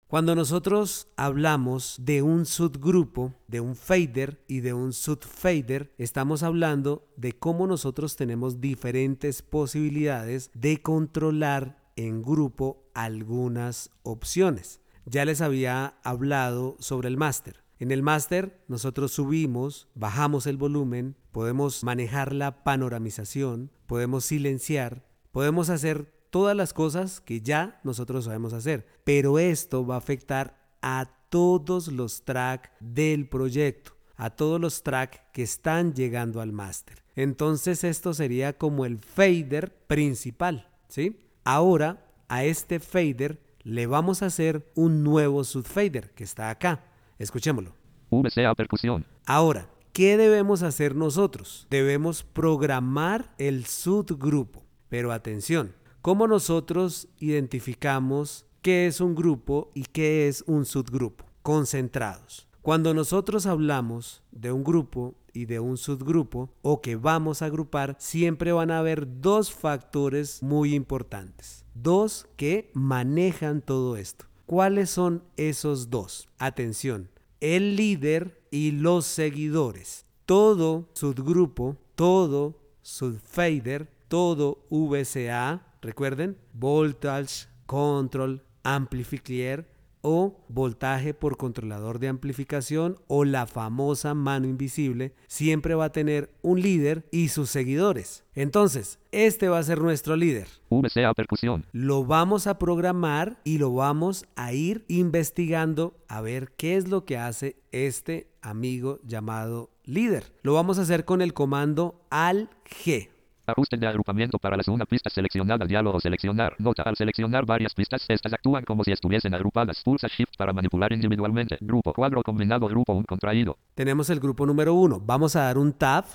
Cuando 0.07 0.35
nosotros 0.35 1.07
hablamos 1.17 1.97
de 1.99 2.21
un 2.21 2.45
subgrupo, 2.45 3.33
de 3.47 3.59
un 3.59 3.75
fader 3.75 4.39
y 4.47 4.59
de 4.59 4.71
un 4.71 4.93
subfader, 4.93 5.91
estamos 5.97 6.43
hablando 6.43 7.07
de 7.17 7.33
cómo 7.33 7.65
nosotros 7.65 8.15
tenemos 8.15 8.61
diferentes 8.61 9.41
posibilidades 9.41 10.51
de 10.53 10.79
controlar 10.79 11.83
en 11.95 12.21
grupo 12.21 12.87
algunas 12.93 13.89
opciones. 14.03 14.79
Ya 15.05 15.25
les 15.25 15.41
había 15.41 15.97
hablado 16.03 16.77
sobre 16.79 17.07
el 17.07 17.17
máster. 17.17 17.63
En 17.79 17.91
el 17.91 18.03
máster 18.03 18.63
nosotros 18.67 19.11
subimos, 19.11 19.87
bajamos 19.95 20.45
el 20.45 20.57
volumen, 20.57 21.15
podemos 21.31 21.83
manejar 21.83 22.31
la 22.31 22.63
panoramización, 22.63 23.71
podemos 23.87 24.23
silenciar, 24.23 25.03
podemos 25.31 25.71
hacer 25.71 26.14
todas 26.29 26.55
las 26.55 26.73
cosas 26.73 27.21
que 27.21 27.41
ya 27.41 27.79
nosotros 27.83 28.25
sabemos 28.25 28.53
hacer. 28.53 28.85
Pero 29.03 29.39
esto 29.39 29.85
va 29.85 29.95
a 29.95 29.99
afectar 29.99 30.57
a 30.81 31.09
todos 31.29 31.87
los 31.87 32.23
tracks 32.23 32.69
del 32.79 33.27
proyecto, 33.27 33.95
a 34.15 34.29
todos 34.29 34.59
los 34.59 34.83
tracks 34.83 35.19
que 35.33 35.43
están 35.43 35.93
llegando 35.93 36.41
al 36.41 36.51
máster. 36.51 37.03
Entonces 37.15 37.83
esto 37.83 38.13
sería 38.13 38.57
como 38.57 38.85
el 38.85 38.99
fader 38.99 39.75
principal, 39.87 40.69
¿sí? 40.87 41.19
Ahora 41.43 42.05
a 42.27 42.43
este 42.43 42.79
fader 42.79 43.41
le 43.63 43.87
vamos 43.87 44.21
a 44.21 44.27
hacer 44.27 44.71
un 44.75 45.03
nuevo 45.03 45.43
subfader 45.43 46.11
que 46.11 46.23
está 46.23 46.49
acá. 46.49 46.83
Escuchémoslo. 47.17 47.73
VCA 48.11 48.53
percusión. 48.55 49.05
Ahora, 49.25 49.69
¿qué 49.93 50.17
debemos 50.17 50.61
hacer 50.61 50.95
nosotros? 50.95 51.67
Debemos 51.69 52.23
programar 52.23 53.33
el 53.37 53.65
subgrupo. 53.65 54.63
Pero 54.89 55.11
atención, 55.11 55.73
¿cómo 56.05 56.27
nosotros 56.27 57.07
identificamos 57.17 58.45
qué 58.61 58.85
es 58.85 59.01
un 59.01 59.15
grupo 59.15 59.71
y 59.73 59.85
qué 59.85 60.27
es 60.27 60.43
un 60.45 60.63
subgrupo? 60.63 61.25
Concentrados. 61.41 62.47
Cuando 62.61 62.93
nosotros 62.93 63.47
hablamos 63.47 64.21
de 64.31 64.51
un 64.51 64.63
grupo 64.63 65.15
y 65.33 65.45
de 65.45 65.59
un 65.59 65.77
subgrupo 65.77 66.51
o 66.61 66.79
que 66.79 66.95
vamos 66.95 67.41
a 67.41 67.45
agrupar, 67.45 67.95
siempre 67.97 68.51
van 68.51 68.69
a 68.69 68.77
haber 68.77 69.19
dos 69.19 69.51
factores 69.51 70.43
muy 70.43 70.75
importantes. 70.75 71.65
Dos 71.73 72.27
que 72.35 72.69
manejan 72.75 73.63
todo 73.63 73.97
esto. 73.97 74.25
¿Cuáles 74.45 74.91
son 74.91 75.23
esos 75.37 75.89
dos? 75.89 76.29
Atención, 76.37 77.09
el 77.39 77.75
líder 77.75 78.43
y 78.51 78.73
los 78.73 79.07
seguidores. 79.07 80.05
Todo 80.27 80.87
subgrupo, 80.93 81.77
todo 81.95 82.59
subfader, 82.83 83.89
todo 84.07 84.59
VCA, 84.69 85.65
recuerden, 85.85 86.37
voltage, 86.53 87.47
control, 87.65 88.43
amplifier 88.63 89.67
o 90.07 90.45
voltaje 90.49 91.15
por 91.15 91.35
controlador 91.35 91.97
de 91.97 92.09
amplificación 92.09 92.99
o 93.07 93.25
la 93.25 93.47
famosa 93.47 94.13
mano 94.13 94.45
invisible, 94.45 95.15
siempre 95.25 95.73
va 95.73 95.85
a 95.85 95.91
tener 95.91 96.29
un 96.43 96.61
líder 96.61 97.07
y 97.11 97.29
sus 97.29 97.49
seguidores. 97.49 98.23
Entonces, 98.35 98.99
este 99.11 99.49
va 99.49 99.57
a 99.57 99.63
ser 99.63 99.81
nuestro 99.81 100.15
líder. 100.15 100.47
VCA 100.69 101.11
percusión. 101.15 101.65
Lo 101.71 102.05
vamos 102.05 102.45
a 102.45 102.59
programar 102.59 103.39
y 103.43 103.57
lo 103.57 103.73
vamos 103.73 104.25
a 104.35 104.53
ir 104.53 104.85
investigando 104.89 105.97
a 106.07 106.21
ver 106.21 106.51
qué 106.55 106.77
es 106.77 106.87
lo 106.87 107.05
que 107.05 107.17
hace 107.17 107.55
este 107.71 108.27
amigo 108.43 108.99
llamado 109.03 109.71
líder. 109.85 110.33
Lo 110.43 110.53
vamos 110.53 110.77
a 110.77 110.83
hacer 110.83 111.05
con 111.05 111.23
el 111.23 111.33
comando 111.33 112.05
al 112.11 112.51
G. 112.65 113.09
Ajuste 113.47 113.77
de 113.77 113.85
agrupamiento 113.85 114.39
para 114.39 114.57
la 114.57 114.63
segunda 114.63 114.85
pista 114.85 115.09
seleccionada. 115.09 115.65
Diálogo 115.65 115.99
seleccionar. 115.99 116.55
Nota. 116.57 116.81
Al 116.81 116.95
seleccionar 116.95 117.45
varias 117.45 117.75
pistas, 117.75 118.03
estas 118.07 118.33
actúan 118.33 118.63
como 118.63 118.83
si 118.83 118.91
estuviesen 118.91 119.35
agrupadas. 119.35 119.83
Pulsa 119.83 120.07
Shift 120.07 120.35
para 120.35 120.51
manipular 120.51 120.91
individualmente. 120.91 121.57
Grupo. 121.61 121.93
Cuadro 121.93 122.23
combinado. 122.23 122.67
Grupo 122.67 122.93
1 122.93 123.05
contraído. 123.07 123.57
Tenemos 123.75 124.09
el 124.09 124.19
grupo 124.19 124.47
número 124.47 124.73
1. 124.73 124.99
Vamos 125.05 125.35
a 125.35 125.43
dar 125.43 125.59
un 125.59 125.73
tab. 125.73 126.05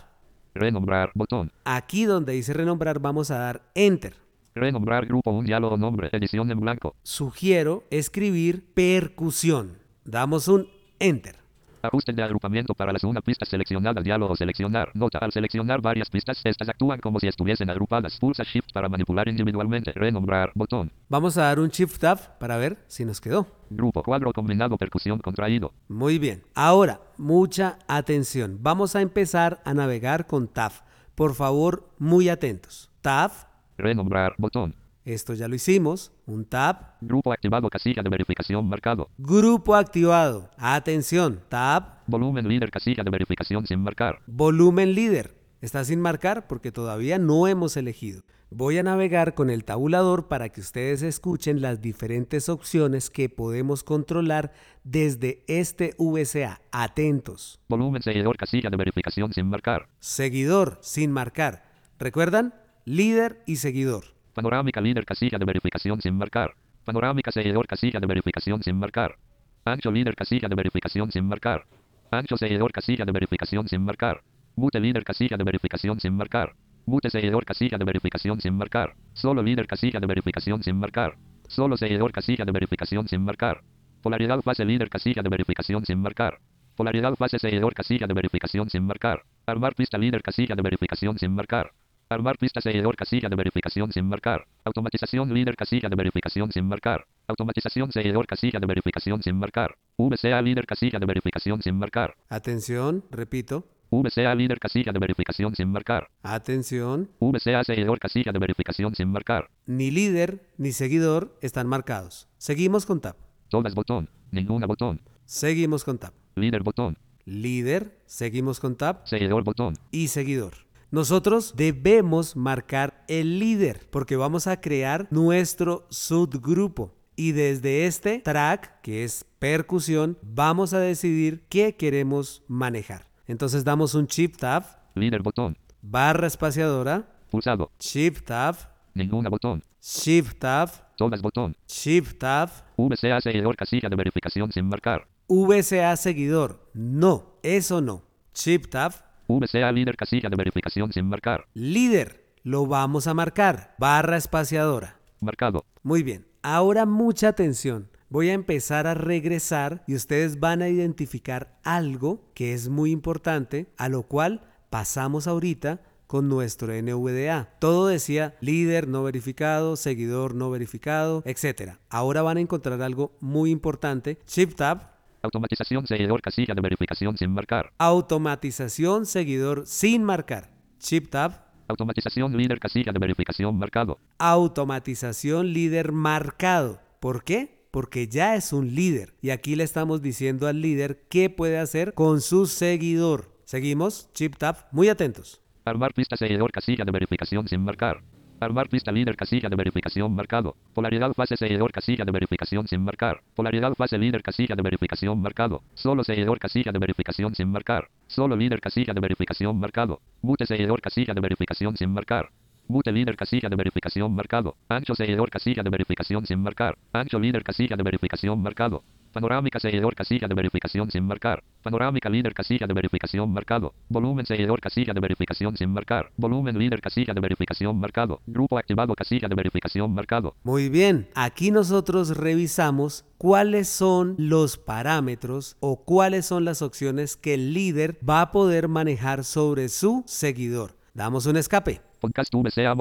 Renombrar. 0.54 1.12
Botón. 1.14 1.52
Aquí 1.64 2.04
donde 2.04 2.32
dice 2.32 2.52
renombrar 2.52 2.98
vamos 2.98 3.30
a 3.30 3.38
dar 3.38 3.62
Enter. 3.76 4.14
Renombrar 4.54 5.06
grupo 5.06 5.30
1. 5.30 5.46
Diálogo 5.46 5.76
nombre. 5.76 6.08
Edición 6.12 6.50
en 6.50 6.58
blanco. 6.58 6.96
Sugiero 7.04 7.84
escribir 7.90 8.74
percusión. 8.74 9.78
Damos 10.04 10.48
un 10.48 10.68
Enter. 10.98 11.39
Ajuste 11.82 12.12
de 12.12 12.22
agrupamiento 12.22 12.74
para 12.74 12.92
la 12.92 12.98
segunda 12.98 13.20
pista 13.22 13.46
seleccionada. 13.46 14.02
Diálogo 14.02 14.36
seleccionar. 14.36 14.90
Nota. 14.94 15.18
Al 15.18 15.32
seleccionar 15.32 15.80
varias 15.80 16.10
pistas, 16.10 16.40
estas 16.44 16.68
actúan 16.68 17.00
como 17.00 17.18
si 17.20 17.26
estuviesen 17.26 17.70
agrupadas. 17.70 18.18
Pulsa 18.18 18.42
Shift 18.44 18.72
para 18.72 18.88
manipular 18.88 19.28
individualmente. 19.28 19.92
Renombrar. 19.92 20.52
Botón. 20.54 20.92
Vamos 21.08 21.38
a 21.38 21.44
dar 21.44 21.58
un 21.58 21.68
Shift 21.68 21.98
Tab 21.98 22.38
para 22.38 22.58
ver 22.58 22.78
si 22.86 23.04
nos 23.04 23.20
quedó. 23.20 23.46
Grupo. 23.70 24.02
Cuadro 24.02 24.32
combinado. 24.32 24.76
Percusión 24.76 25.18
contraído. 25.20 25.72
Muy 25.88 26.18
bien. 26.18 26.42
Ahora, 26.54 27.00
mucha 27.16 27.78
atención. 27.88 28.58
Vamos 28.60 28.94
a 28.94 29.00
empezar 29.00 29.60
a 29.64 29.72
navegar 29.72 30.26
con 30.26 30.48
Tab. 30.48 30.72
Por 31.14 31.34
favor, 31.34 31.88
muy 31.98 32.28
atentos. 32.28 32.90
Tab. 33.00 33.30
Renombrar. 33.78 34.34
Botón. 34.36 34.79
Esto 35.04 35.34
ya 35.34 35.48
lo 35.48 35.54
hicimos. 35.54 36.12
Un 36.26 36.44
tab. 36.44 36.96
Grupo 37.00 37.32
activado. 37.32 37.68
Casilla 37.70 38.02
de 38.02 38.10
verificación 38.10 38.68
marcado. 38.68 39.08
Grupo 39.18 39.74
activado. 39.74 40.50
Atención. 40.58 41.40
Tab. 41.48 42.00
Volumen 42.06 42.46
líder. 42.46 42.70
Casilla 42.70 43.02
de 43.02 43.10
verificación 43.10 43.66
sin 43.66 43.80
marcar. 43.80 44.20
Volumen 44.26 44.94
líder. 44.94 45.34
Está 45.60 45.84
sin 45.84 46.00
marcar 46.00 46.46
porque 46.46 46.72
todavía 46.72 47.18
no 47.18 47.46
hemos 47.46 47.76
elegido. 47.76 48.22
Voy 48.52 48.78
a 48.78 48.82
navegar 48.82 49.34
con 49.34 49.48
el 49.48 49.64
tabulador 49.64 50.26
para 50.26 50.48
que 50.48 50.60
ustedes 50.60 51.02
escuchen 51.02 51.62
las 51.62 51.80
diferentes 51.80 52.48
opciones 52.48 53.08
que 53.08 53.28
podemos 53.28 53.84
controlar 53.84 54.52
desde 54.82 55.44
este 55.46 55.94
VCA. 55.98 56.60
Atentos. 56.72 57.60
Volumen 57.68 58.02
seguidor. 58.02 58.36
Casilla 58.36 58.68
de 58.68 58.76
verificación 58.76 59.32
sin 59.32 59.48
marcar. 59.48 59.88
Seguidor 60.00 60.78
sin 60.82 61.12
marcar. 61.12 61.70
¿Recuerdan? 61.98 62.54
Líder 62.84 63.42
y 63.46 63.56
seguidor. 63.56 64.19
Panorámica 64.34 64.80
líder 64.80 65.04
casilla 65.04 65.38
de 65.38 65.44
verificación 65.44 66.00
sin 66.00 66.16
marcar. 66.16 66.54
Panorámica 66.84 67.32
seguidor 67.32 67.66
casilla 67.66 67.98
de 67.98 68.06
verificación 68.06 68.62
sin 68.62 68.76
marcar. 68.76 69.16
Ancho 69.64 69.90
líder 69.90 70.14
casilla 70.14 70.48
de 70.48 70.54
verificación 70.54 71.10
sin 71.10 71.26
marcar. 71.26 71.64
Ancho 72.12 72.36
seguidor 72.36 72.72
casilla 72.72 73.04
de 73.04 73.12
verificación 73.12 73.68
sin 73.68 73.82
marcar. 73.82 74.22
Mute 74.54 74.78
líder 74.78 75.02
casilla 75.02 75.36
de 75.36 75.44
verificación 75.44 75.98
sin 75.98 76.14
marcar. 76.14 76.54
Mute 76.86 77.10
seguidor 77.10 77.44
casilla 77.44 77.76
de 77.76 77.84
verificación 77.84 78.40
sin 78.40 78.54
marcar. 78.54 78.94
Solo 79.14 79.42
líder 79.42 79.66
casilla 79.66 79.98
de 79.98 80.06
verificación 80.06 80.62
sin 80.62 80.76
marcar. 80.76 81.16
Solo 81.48 81.76
seguidor 81.76 82.12
casilla 82.12 82.44
de 82.44 82.52
verificación 82.52 83.08
sin 83.08 83.22
marcar. 83.22 83.62
Polaridad 84.00 84.40
fase 84.42 84.64
líder 84.64 84.88
casilla 84.88 85.22
de 85.22 85.28
verificación 85.28 85.84
sin 85.84 86.00
marcar. 86.00 86.38
Polaridad 86.76 87.14
fase 87.16 87.38
seguidor 87.38 87.74
casilla 87.74 88.06
de 88.06 88.14
verificación 88.14 88.70
sin 88.70 88.84
marcar. 88.86 89.22
Armar 89.46 89.74
pista 89.74 89.98
líder 89.98 90.22
casilla 90.22 90.54
de 90.54 90.62
verificación 90.62 91.18
sin 91.18 91.34
marcar. 91.34 91.72
Armar 92.10 92.38
pista 92.38 92.60
seguidor 92.60 92.96
casilla 92.96 93.28
de 93.28 93.36
verificación 93.36 93.92
sin 93.92 94.04
marcar. 94.04 94.44
Automatización 94.64 95.32
líder 95.32 95.54
casilla 95.54 95.88
de 95.88 95.94
verificación 95.94 96.50
sin 96.50 96.66
marcar. 96.66 97.06
Automatización 97.28 97.92
seguidor 97.92 98.26
casilla 98.26 98.58
de 98.58 98.66
verificación 98.66 99.22
sin 99.22 99.36
marcar. 99.36 99.76
VCA 99.96 100.42
líder 100.42 100.66
casilla 100.66 100.98
de 100.98 101.06
verificación 101.06 101.62
sin 101.62 101.76
marcar. 101.78 102.16
Atención, 102.28 103.04
repito. 103.12 103.64
VCA 103.92 104.34
líder 104.34 104.58
casilla 104.58 104.90
de 104.90 104.98
verificación 104.98 105.54
sin 105.54 105.70
marcar. 105.70 106.10
Atención. 106.24 107.10
VCA 107.20 107.62
seguidor 107.62 108.00
casilla 108.00 108.32
de 108.32 108.40
verificación 108.40 108.92
sin 108.96 109.08
marcar. 109.12 109.48
Ni 109.66 109.92
líder 109.92 110.50
ni 110.58 110.72
seguidor 110.72 111.38
están 111.42 111.68
marcados. 111.68 112.26
Seguimos 112.38 112.86
con 112.86 113.00
tab. 113.00 113.14
Todas 113.48 113.76
botón. 113.76 114.10
Ninguna 114.32 114.66
botón. 114.66 115.00
Seguimos 115.26 115.84
con 115.84 115.98
tab. 115.98 116.12
Líder 116.34 116.64
botón. 116.64 116.98
Líder. 117.24 118.00
Seguimos 118.06 118.58
con 118.58 118.74
tab. 118.74 119.06
Seguidor 119.06 119.44
botón. 119.44 119.74
Y 119.92 120.08
seguidor. 120.08 120.69
Nosotros 120.90 121.54
debemos 121.56 122.34
marcar 122.34 123.04
el 123.06 123.38
líder 123.38 123.86
porque 123.90 124.16
vamos 124.16 124.46
a 124.46 124.60
crear 124.60 125.06
nuestro 125.10 125.86
subgrupo. 125.90 126.94
Y 127.14 127.32
desde 127.32 127.86
este 127.86 128.18
track, 128.20 128.80
que 128.80 129.04
es 129.04 129.24
percusión, 129.38 130.18
vamos 130.22 130.72
a 130.72 130.80
decidir 130.80 131.44
qué 131.48 131.76
queremos 131.76 132.42
manejar. 132.48 133.06
Entonces 133.28 133.62
damos 133.62 133.94
un 133.94 134.06
Shift 134.06 134.38
Tab, 134.40 134.64
Líder 134.94 135.22
botón. 135.22 135.56
barra 135.80 136.26
espaciadora, 136.26 137.08
Pulsado. 137.30 137.70
Shift 137.78 138.24
Tab, 138.24 138.56
Ninguna 138.94 139.28
botón. 139.28 139.62
Shift 139.80 140.38
Tab, 140.40 140.70
Todas 140.96 141.22
botón. 141.22 141.56
Shift 141.68 142.18
Tab, 142.18 142.50
VCA 142.76 143.20
seguidor 143.20 143.54
casilla 143.54 143.88
de 143.88 143.94
verificación 143.96 144.50
sin 144.50 144.66
marcar. 144.66 145.06
VCA 145.28 145.96
seguidor. 145.96 146.68
No, 146.74 147.36
eso 147.44 147.80
no. 147.80 148.02
Shift 148.34 148.70
Tab, 148.70 148.92
VCA 149.38 149.70
líder 149.72 149.96
casilla 149.96 150.28
de 150.28 150.36
verificación 150.36 150.92
sin 150.92 151.06
marcar. 151.06 151.46
líder. 151.54 152.24
lo 152.42 152.66
vamos 152.66 153.06
a 153.06 153.14
marcar. 153.14 153.74
Barra 153.78 154.16
espaciadora. 154.16 154.96
Marcado. 155.20 155.66
Muy 155.82 156.02
bien. 156.02 156.26
Ahora 156.42 156.86
mucha 156.86 157.28
atención. 157.28 157.90
Voy 158.08 158.30
a 158.30 158.32
empezar 158.32 158.86
a 158.86 158.94
regresar 158.94 159.84
y 159.86 159.94
ustedes 159.94 160.40
van 160.40 160.62
a 160.62 160.68
identificar 160.68 161.58
algo 161.62 162.24
que 162.34 162.54
es 162.54 162.68
muy 162.68 162.90
importante, 162.90 163.66
a 163.76 163.88
lo 163.88 164.02
cual 164.04 164.40
pasamos 164.70 165.26
ahorita 165.26 165.82
con 166.06 166.28
nuestro 166.28 166.72
NVDA. 166.72 167.50
Todo 167.60 167.86
decía 167.86 168.34
líder 168.40 168.88
no 168.88 169.04
verificado, 169.04 169.76
seguidor 169.76 170.34
no 170.34 170.50
verificado, 170.50 171.22
etc. 171.24 171.74
Ahora 171.88 172.22
van 172.22 172.38
a 172.38 172.40
encontrar 172.40 172.82
algo 172.82 173.16
muy 173.20 173.52
importante. 173.52 174.18
Shift 174.26 174.56
Tab. 174.56 174.90
Automatización 175.22 175.86
seguidor 175.86 176.22
casilla 176.22 176.54
de 176.54 176.62
verificación 176.62 177.16
sin 177.18 177.30
marcar. 177.32 177.72
Automatización 177.76 179.04
seguidor 179.04 179.66
sin 179.66 180.02
marcar. 180.02 180.50
Shift 180.80 181.10
Tab. 181.10 181.44
Automatización 181.68 182.34
líder 182.36 182.58
casilla 182.58 182.90
de 182.90 182.98
verificación 182.98 183.58
marcado. 183.58 183.98
Automatización 184.18 185.52
líder 185.52 185.92
marcado. 185.92 186.80
¿Por 187.00 187.22
qué? 187.22 187.66
Porque 187.70 188.08
ya 188.08 188.34
es 188.34 188.54
un 188.54 188.74
líder. 188.74 189.14
Y 189.20 189.28
aquí 189.28 189.56
le 189.56 189.64
estamos 189.64 190.00
diciendo 190.00 190.48
al 190.48 190.62
líder 190.62 191.02
qué 191.10 191.28
puede 191.28 191.58
hacer 191.58 191.92
con 191.92 192.22
su 192.22 192.46
seguidor. 192.46 193.30
Seguimos. 193.44 194.08
Chip 194.14 194.36
Tab. 194.36 194.68
Muy 194.72 194.88
atentos. 194.88 195.42
Armar 195.66 195.92
pista 195.92 196.16
seguidor 196.16 196.50
casilla 196.50 196.84
de 196.84 196.92
verificación 196.92 197.46
sin 197.46 197.62
marcar. 197.62 198.02
Armar 198.40 198.70
pista 198.70 198.90
líder 198.90 199.16
casilla 199.16 199.50
de 199.50 199.56
verificación 199.56 200.14
marcado. 200.14 200.56
Polaridad 200.72 201.12
fase 201.12 201.36
seguidor 201.36 201.72
casilla 201.72 202.06
de 202.06 202.10
verificación 202.10 202.66
sin 202.66 202.80
marcar. 202.82 203.20
Polaridad 203.34 203.74
fase 203.74 203.98
líder 203.98 204.22
casilla 204.22 204.56
de 204.56 204.62
verificación 204.62 205.20
marcado. 205.20 205.60
Solo 205.74 206.02
seguidor 206.04 206.38
casilla 206.38 206.72
de 206.72 206.78
verificación 206.78 207.34
sin 207.34 207.48
marcar. 207.52 207.88
Solo 208.06 208.36
líder 208.36 208.62
casilla 208.62 208.94
de 208.94 209.00
verificación 209.00 209.60
marcado. 209.60 210.00
Mute 210.22 210.46
seguidor 210.46 210.80
casilla 210.80 211.12
de 211.12 211.20
verificación 211.20 211.76
sin 211.76 211.92
marcar. 211.92 212.30
Mute 212.66 212.92
líder 212.92 213.14
casilla 213.14 213.50
de 213.50 213.56
verificación 213.56 214.14
marcado. 214.14 214.56
Ancho 214.70 214.94
seguidor 214.94 215.28
casilla 215.28 215.62
de 215.62 215.68
verificación 215.68 216.24
sin 216.24 216.40
marcar. 216.40 216.78
Ancho 216.94 217.18
líder 217.18 217.42
casilla 217.44 217.76
de 217.76 217.82
verificación 217.82 218.40
marcado. 218.40 218.82
Panorámica 219.12 219.58
seguidor 219.58 219.96
casilla 219.96 220.28
de 220.28 220.34
verificación 220.34 220.90
sin 220.90 221.04
marcar. 221.04 221.42
Panorámica 221.62 222.08
líder 222.08 222.32
casilla 222.32 222.66
de 222.68 222.74
verificación 222.74 223.32
marcado. 223.32 223.74
Volumen 223.88 224.24
seguidor 224.24 224.60
casilla 224.60 224.92
de 224.94 225.00
verificación 225.00 225.56
sin 225.56 225.70
marcar. 225.72 226.12
Volumen 226.16 226.56
líder 226.56 226.80
casilla 226.80 227.12
de 227.12 227.20
verificación 227.20 227.78
marcado. 227.80 228.20
Grupo 228.26 228.56
activado 228.56 228.94
casilla 228.94 229.28
de 229.28 229.34
verificación 229.34 229.92
marcado. 229.92 230.36
Muy 230.44 230.68
bien, 230.68 231.08
aquí 231.14 231.50
nosotros 231.50 232.16
revisamos 232.16 233.04
cuáles 233.18 233.68
son 233.68 234.14
los 234.16 234.58
parámetros 234.58 235.56
o 235.58 235.84
cuáles 235.84 236.26
son 236.26 236.44
las 236.44 236.62
opciones 236.62 237.16
que 237.16 237.34
el 237.34 237.52
líder 237.52 237.98
va 238.08 238.20
a 238.20 238.30
poder 238.30 238.68
manejar 238.68 239.24
sobre 239.24 239.68
su 239.68 240.04
seguidor. 240.06 240.76
Damos 240.94 241.26
un 241.26 241.36
escape. 241.36 241.80
Podcast 242.00 242.32
VCA. 242.32 242.74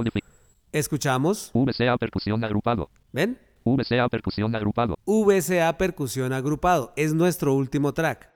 Escuchamos. 0.71 1.49
VCA 1.55 1.97
percusión 1.97 2.43
agrupado. 2.43 2.91
¿Ven? 3.11 3.39
VCA 3.77 4.07
percusión 4.09 4.55
agrupado. 4.55 4.95
VCA 5.05 5.77
percusión 5.77 6.33
agrupado. 6.33 6.93
Es 6.95 7.13
nuestro 7.13 7.53
último 7.53 7.93
track. 7.93 8.29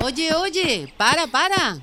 Oye, 0.00 0.34
oye, 0.34 0.92
para, 0.96 1.26
para. 1.26 1.78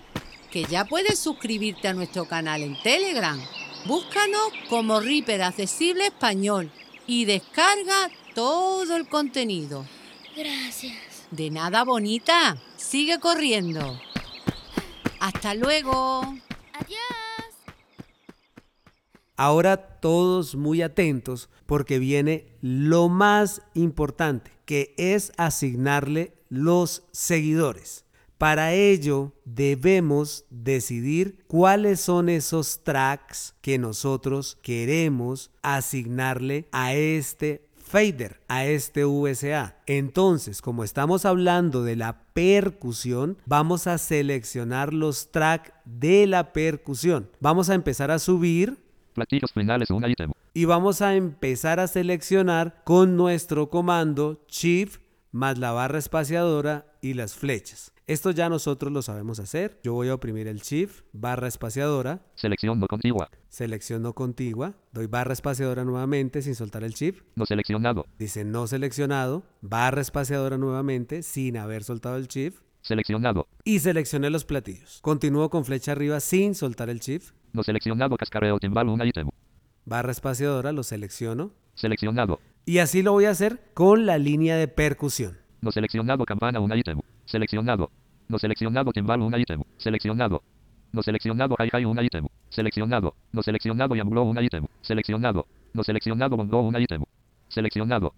Que 0.49 0.63
ya 0.63 0.85
puedes 0.85 1.19
suscribirte 1.19 1.87
a 1.87 1.93
nuestro 1.93 2.25
canal 2.25 2.63
en 2.63 2.81
Telegram. 2.81 3.39
Búscanos 3.85 4.51
como 4.69 4.99
Reaper 4.99 5.43
Accesible 5.43 6.07
Español 6.07 6.71
y 7.05 7.25
descarga 7.25 8.09
todo 8.33 8.95
el 8.95 9.07
contenido. 9.07 9.85
Gracias. 10.35 10.95
De 11.29 11.49
nada, 11.49 11.83
bonita. 11.83 12.57
Sigue 12.77 13.19
corriendo. 13.19 13.99
Hasta 15.19 15.53
luego. 15.53 16.21
Adiós. 16.73 17.24
Ahora 19.37 19.99
todos 19.99 20.55
muy 20.55 20.81
atentos 20.81 21.49
porque 21.65 21.99
viene 21.99 22.45
lo 22.61 23.09
más 23.09 23.61
importante, 23.73 24.51
que 24.65 24.93
es 24.97 25.33
asignarle 25.37 26.33
los 26.49 27.03
seguidores. 27.11 28.05
Para 28.37 28.73
ello 28.73 29.31
debemos 29.45 30.45
decidir 30.49 31.43
cuáles 31.47 32.01
son 32.01 32.29
esos 32.29 32.83
tracks 32.83 33.55
que 33.61 33.77
nosotros 33.77 34.57
queremos 34.61 35.51
asignarle 35.61 36.67
a 36.71 36.93
este 36.93 37.69
fader, 37.77 38.41
a 38.47 38.65
este 38.65 39.05
VCA. 39.05 39.77
Entonces, 39.85 40.61
como 40.61 40.83
estamos 40.83 41.25
hablando 41.25 41.83
de 41.83 41.95
la 41.95 42.25
percusión, 42.33 43.37
vamos 43.45 43.87
a 43.87 43.97
seleccionar 43.97 44.93
los 44.93 45.31
tracks 45.31 45.71
de 45.85 46.27
la 46.27 46.51
percusión. 46.51 47.29
Vamos 47.39 47.69
a 47.69 47.75
empezar 47.75 48.11
a 48.11 48.19
subir 48.19 48.84
Platillos 49.15 49.53
finales 49.53 49.89
un 49.91 50.05
ítem. 50.09 50.31
y 50.53 50.65
vamos 50.65 51.01
a 51.01 51.15
empezar 51.15 51.79
a 51.79 51.87
seleccionar 51.87 52.81
con 52.83 53.15
nuestro 53.15 53.69
comando 53.69 54.43
Shift 54.49 54.99
más 55.31 55.57
la 55.57 55.71
barra 55.71 55.99
espaciadora 55.99 56.85
y 57.01 57.13
las 57.13 57.33
flechas. 57.33 57.93
Esto 58.07 58.31
ya 58.31 58.49
nosotros 58.49 58.91
lo 58.91 59.01
sabemos 59.01 59.39
hacer. 59.39 59.79
Yo 59.83 59.93
voy 59.93 60.09
a 60.09 60.13
oprimir 60.15 60.47
el 60.47 60.59
Shift, 60.59 61.03
barra 61.13 61.47
espaciadora, 61.47 62.21
Selección 62.35 62.77
no 62.79 62.87
contigua. 62.87 63.29
selección 63.47 64.01
no 64.03 64.13
contigua, 64.13 64.75
doy 64.91 65.07
barra 65.07 65.31
espaciadora 65.33 65.85
nuevamente 65.85 66.41
sin 66.41 66.53
soltar 66.55 66.83
el 66.83 66.91
Shift, 66.93 67.23
No 67.35 67.45
seleccionado. 67.45 68.05
dice 68.19 68.43
no 68.43 68.67
seleccionado, 68.67 69.43
barra 69.61 70.01
espaciadora 70.01 70.57
nuevamente 70.57 71.23
sin 71.23 71.55
haber 71.57 71.83
soltado 71.85 72.17
el 72.17 72.27
Shift 72.27 72.59
Seleccionado. 72.81 73.47
y 73.63 73.79
seleccioné 73.79 74.29
los 74.29 74.43
platillos. 74.45 74.99
Continúo 75.01 75.49
con 75.49 75.63
flecha 75.65 75.93
arriba 75.93 76.19
sin 76.19 76.53
soltar 76.53 76.89
el 76.89 76.99
Shift, 76.99 77.33
No 77.55 77.63
seleccionado 77.63 78.17
cascareo 78.17 78.59
timbal 78.59 78.89
un 78.89 79.01
ítem. 79.05 79.29
barra 79.85 80.11
espaciadora, 80.11 80.73
lo 80.73 80.83
selecciono 80.83 81.51
Seleccionado. 81.73 82.41
y 82.65 82.79
así 82.79 83.01
lo 83.01 83.13
voy 83.13 83.25
a 83.25 83.29
hacer 83.29 83.61
con 83.73 84.05
la 84.05 84.17
línea 84.17 84.57
de 84.57 84.67
percusión. 84.67 85.37
No 85.61 85.71
seleccionado 85.71 86.25
campana 86.25 86.59
un 86.59 86.77
ítem. 86.77 86.99
Seleccionado. 87.25 87.91
No 88.27 88.37
seleccionado 88.39 88.91
timbal 88.91 89.21
un 89.21 89.33
ítem. 89.39 89.61
Seleccionado. 89.77 90.43
No 90.91 91.01
seleccionado 91.01 91.55
hi-hi 91.57 91.85
un 91.85 91.97
ítem. 92.03 92.27
Seleccionado. 92.49 93.15
No 93.31 93.41
seleccionado 93.41 93.95
yamblo 93.95 94.23
un 94.23 94.37
ítem. 94.43 94.65
Seleccionado. 94.81 95.47
No 95.73 95.83
seleccionado 95.83 96.35
bongo 96.37 96.61
un 96.61 96.75
ítem. 96.81 97.03
Seleccionado. 97.47 98.13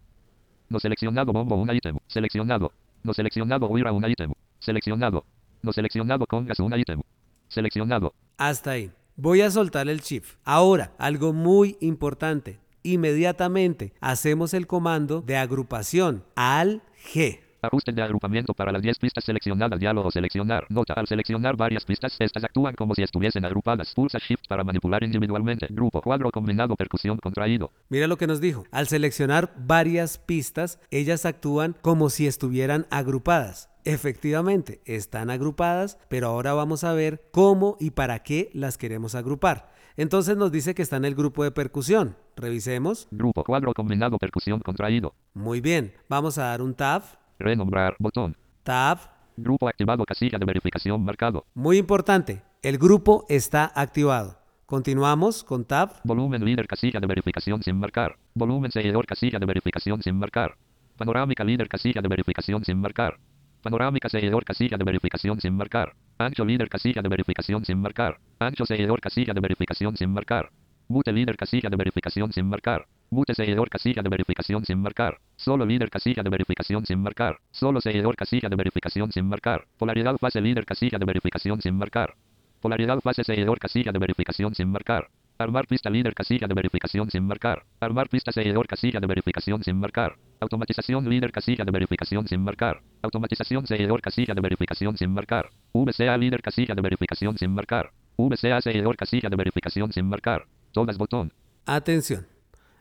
No 0.70 0.80
seleccionado 0.80 1.32
bombo 1.32 1.56
un 1.56 1.70
ítem. 1.76 1.96
Seleccionado. 2.08 2.72
No 3.04 3.14
seleccionado 3.14 3.68
huira 3.68 3.92
un 3.92 4.04
ítem. 4.10 4.34
Seleccionado. 4.60 5.26
No 5.62 5.72
seleccionado 5.74 6.26
congas 6.26 6.60
un 6.60 6.74
ítem. 6.78 7.02
Seleccionado. 7.50 8.14
Hasta 8.38 8.72
ahí. 8.72 8.92
Voy 9.20 9.42
a 9.42 9.50
soltar 9.50 9.90
el 9.90 10.02
shift. 10.02 10.36
Ahora, 10.44 10.94
algo 11.00 11.34
muy 11.34 11.76
importante. 11.80 12.60
Inmediatamente 12.84 13.94
hacemos 14.00 14.54
el 14.54 14.68
comando 14.68 15.22
de 15.22 15.38
agrupación 15.38 16.24
al 16.36 16.84
G. 17.12 17.40
Ajuste 17.62 17.92
de 17.92 18.02
agrupamiento 18.02 18.54
para 18.54 18.72
las 18.72 18.82
10 18.82 19.00
pistas 19.00 19.24
seleccionadas. 19.24 19.80
Diálogo 19.80 20.12
seleccionar. 20.12 20.66
Nota. 20.70 20.94
Al 20.94 21.08
seleccionar 21.08 21.58
varias 21.58 21.86
pistas, 21.86 22.16
estas 22.20 22.44
actúan 22.44 22.76
como 22.76 22.94
si 22.96 23.04
estuviesen 23.04 23.46
agrupadas. 23.46 23.94
Pulsa 23.96 24.20
Shift 24.20 24.48
para 24.48 24.64
manipular 24.64 25.04
individualmente. 25.04 25.68
Grupo. 25.70 26.02
Cuadro 26.02 26.30
combinado. 26.32 26.76
Percusión 26.76 27.18
contraído. 27.18 27.72
Mira 27.90 28.08
lo 28.08 28.18
que 28.18 28.28
nos 28.28 28.42
dijo. 28.42 28.66
Al 28.72 28.88
seleccionar 28.88 29.54
varias 29.58 30.18
pistas, 30.18 30.80
ellas 30.92 31.26
actúan 31.26 31.76
como 31.82 32.10
si 32.10 32.28
estuvieran 32.28 32.86
agrupadas. 32.90 33.70
Efectivamente, 33.86 34.82
están 34.84 35.30
agrupadas, 35.30 35.98
pero 36.10 36.28
ahora 36.28 36.54
vamos 36.54 36.84
a 36.84 36.92
ver 36.92 37.30
cómo 37.32 37.78
y 37.80 37.92
para 37.92 38.20
qué 38.20 38.50
las 38.54 38.78
queremos 38.78 39.16
agrupar. 39.16 39.72
Entonces 39.96 40.38
nos 40.38 40.52
dice 40.52 40.76
que 40.76 40.82
está 40.82 40.98
en 40.98 41.06
el 41.06 41.16
grupo 41.16 41.44
de 41.44 41.52
percusión. 41.52 42.18
Revisemos. 42.36 43.08
Grupo. 43.12 43.44
Cuadro 43.44 43.74
combinado. 43.74 44.18
Percusión 44.20 44.60
contraído. 44.60 45.16
Muy 45.34 45.60
bien. 45.62 45.94
Vamos 46.08 46.38
a 46.38 46.48
dar 46.48 46.62
un 46.62 46.76
tab. 46.76 47.04
Renombrar. 47.40 47.96
Botón. 48.00 48.36
Tab. 48.64 49.00
Grupo 49.38 49.68
activado. 49.68 50.06
Casilla 50.06 50.38
de 50.38 50.46
verificación 50.46 51.04
marcado. 51.04 51.46
Muy 51.54 51.78
importante. 51.78 52.42
El 52.62 52.78
grupo 52.78 53.26
está 53.30 53.72
activado. 53.76 54.38
Continuamos 54.66 55.46
con 55.46 55.64
tab. 55.64 55.92
Volumen 56.04 56.44
líder 56.44 56.68
casilla 56.68 57.00
de 57.00 57.08
verificación 57.08 57.64
sin 57.64 57.80
marcar. 57.80 58.18
Volumen 58.34 58.70
seguidor 58.70 59.06
casilla 59.06 59.40
de 59.40 59.46
verificación 59.46 60.02
sin 60.04 60.20
marcar. 60.20 60.58
Panorámica 60.98 61.46
líder 61.46 61.70
casilla 61.70 62.02
de 62.02 62.10
verificación 62.10 62.66
sin 62.66 62.82
marcar. 62.82 63.18
Panorámica 63.62 64.10
seguidor 64.10 64.44
casilla 64.44 64.78
de 64.78 64.84
verificación 64.84 65.40
sin 65.40 65.54
marcar. 65.56 65.94
Ancho 66.18 66.44
líder 66.44 66.68
casilla 66.68 67.02
de 67.02 67.08
verificación 67.08 67.64
sin 67.64 67.80
marcar. 67.80 68.20
Ancho 68.40 68.66
seguidor 68.66 69.00
casilla 69.00 69.34
de 69.34 69.40
verificación 69.40 69.96
sin 69.96 70.12
marcar. 70.12 70.50
Mute 70.90 71.14
líder 71.14 71.38
casilla 71.38 71.70
de 71.70 71.78
verificación 71.78 72.34
sin 72.34 72.50
marcar. 72.50 72.88
Mute 73.10 73.36
seguidor 73.36 73.70
casilla 73.70 74.02
de 74.02 74.10
verificación 74.10 74.66
sin 74.66 74.82
marcar. 74.82 75.20
Solo 75.38 75.68
líder 75.68 75.92
casilla 75.92 76.24
de 76.24 76.30
verificación 76.32 76.84
sin 76.86 77.00
marcar. 77.00 77.38
Solo 77.52 77.80
seguidor 77.80 78.16
casilla 78.16 78.50
de 78.50 78.56
verificación 78.56 79.12
sin 79.12 79.28
marcar. 79.28 79.68
Polaridad 79.78 80.18
fase 80.18 80.42
líder 80.42 80.66
casilla 80.66 80.98
de 80.98 81.06
verificación 81.06 81.62
sin 81.62 81.76
marcar. 81.76 82.16
Polaridad 82.60 83.00
fase 83.02 83.24
seguidor 83.24 83.60
casilla 83.60 83.92
de 83.92 84.00
verificación 84.00 84.56
sin 84.56 84.70
marcar. 84.70 85.10
Armar 85.38 85.68
pista 85.68 85.92
líder 85.92 86.16
casilla 86.16 86.48
de 86.48 86.56
verificación 86.56 87.12
sin 87.12 87.24
marcar. 87.28 87.64
Armar 87.80 88.10
pista 88.10 88.32
seguidor 88.32 88.66
casilla 88.66 89.00
de 89.00 89.06
verificación 89.06 89.64
sin 89.64 89.78
marcar. 89.78 90.16
Automatización 90.40 91.08
líder 91.08 91.32
casilla 91.32 91.64
de 91.64 91.72
verificación 91.72 92.28
sin 92.28 92.42
marcar. 92.42 92.82
Automatización 93.04 93.68
seguidor 93.68 94.02
casilla 94.02 94.34
de 94.34 94.42
verificación 94.42 94.98
sin 94.98 95.12
marcar. 95.12 95.52
VCA 95.72 96.18
líder 96.18 96.42
casilla 96.42 96.74
de 96.74 96.82
verificación 96.82 97.38
sin 97.38 97.54
marcar. 97.54 97.92
VCA 98.18 98.60
seguidor 98.62 98.98
casilla 98.98 99.30
de 99.30 99.36
verificación 99.36 99.94
sin 99.94 100.10
marcar. 100.10 100.48
Todas 100.72 100.98
botón. 100.98 101.32
Atención. 101.68 102.37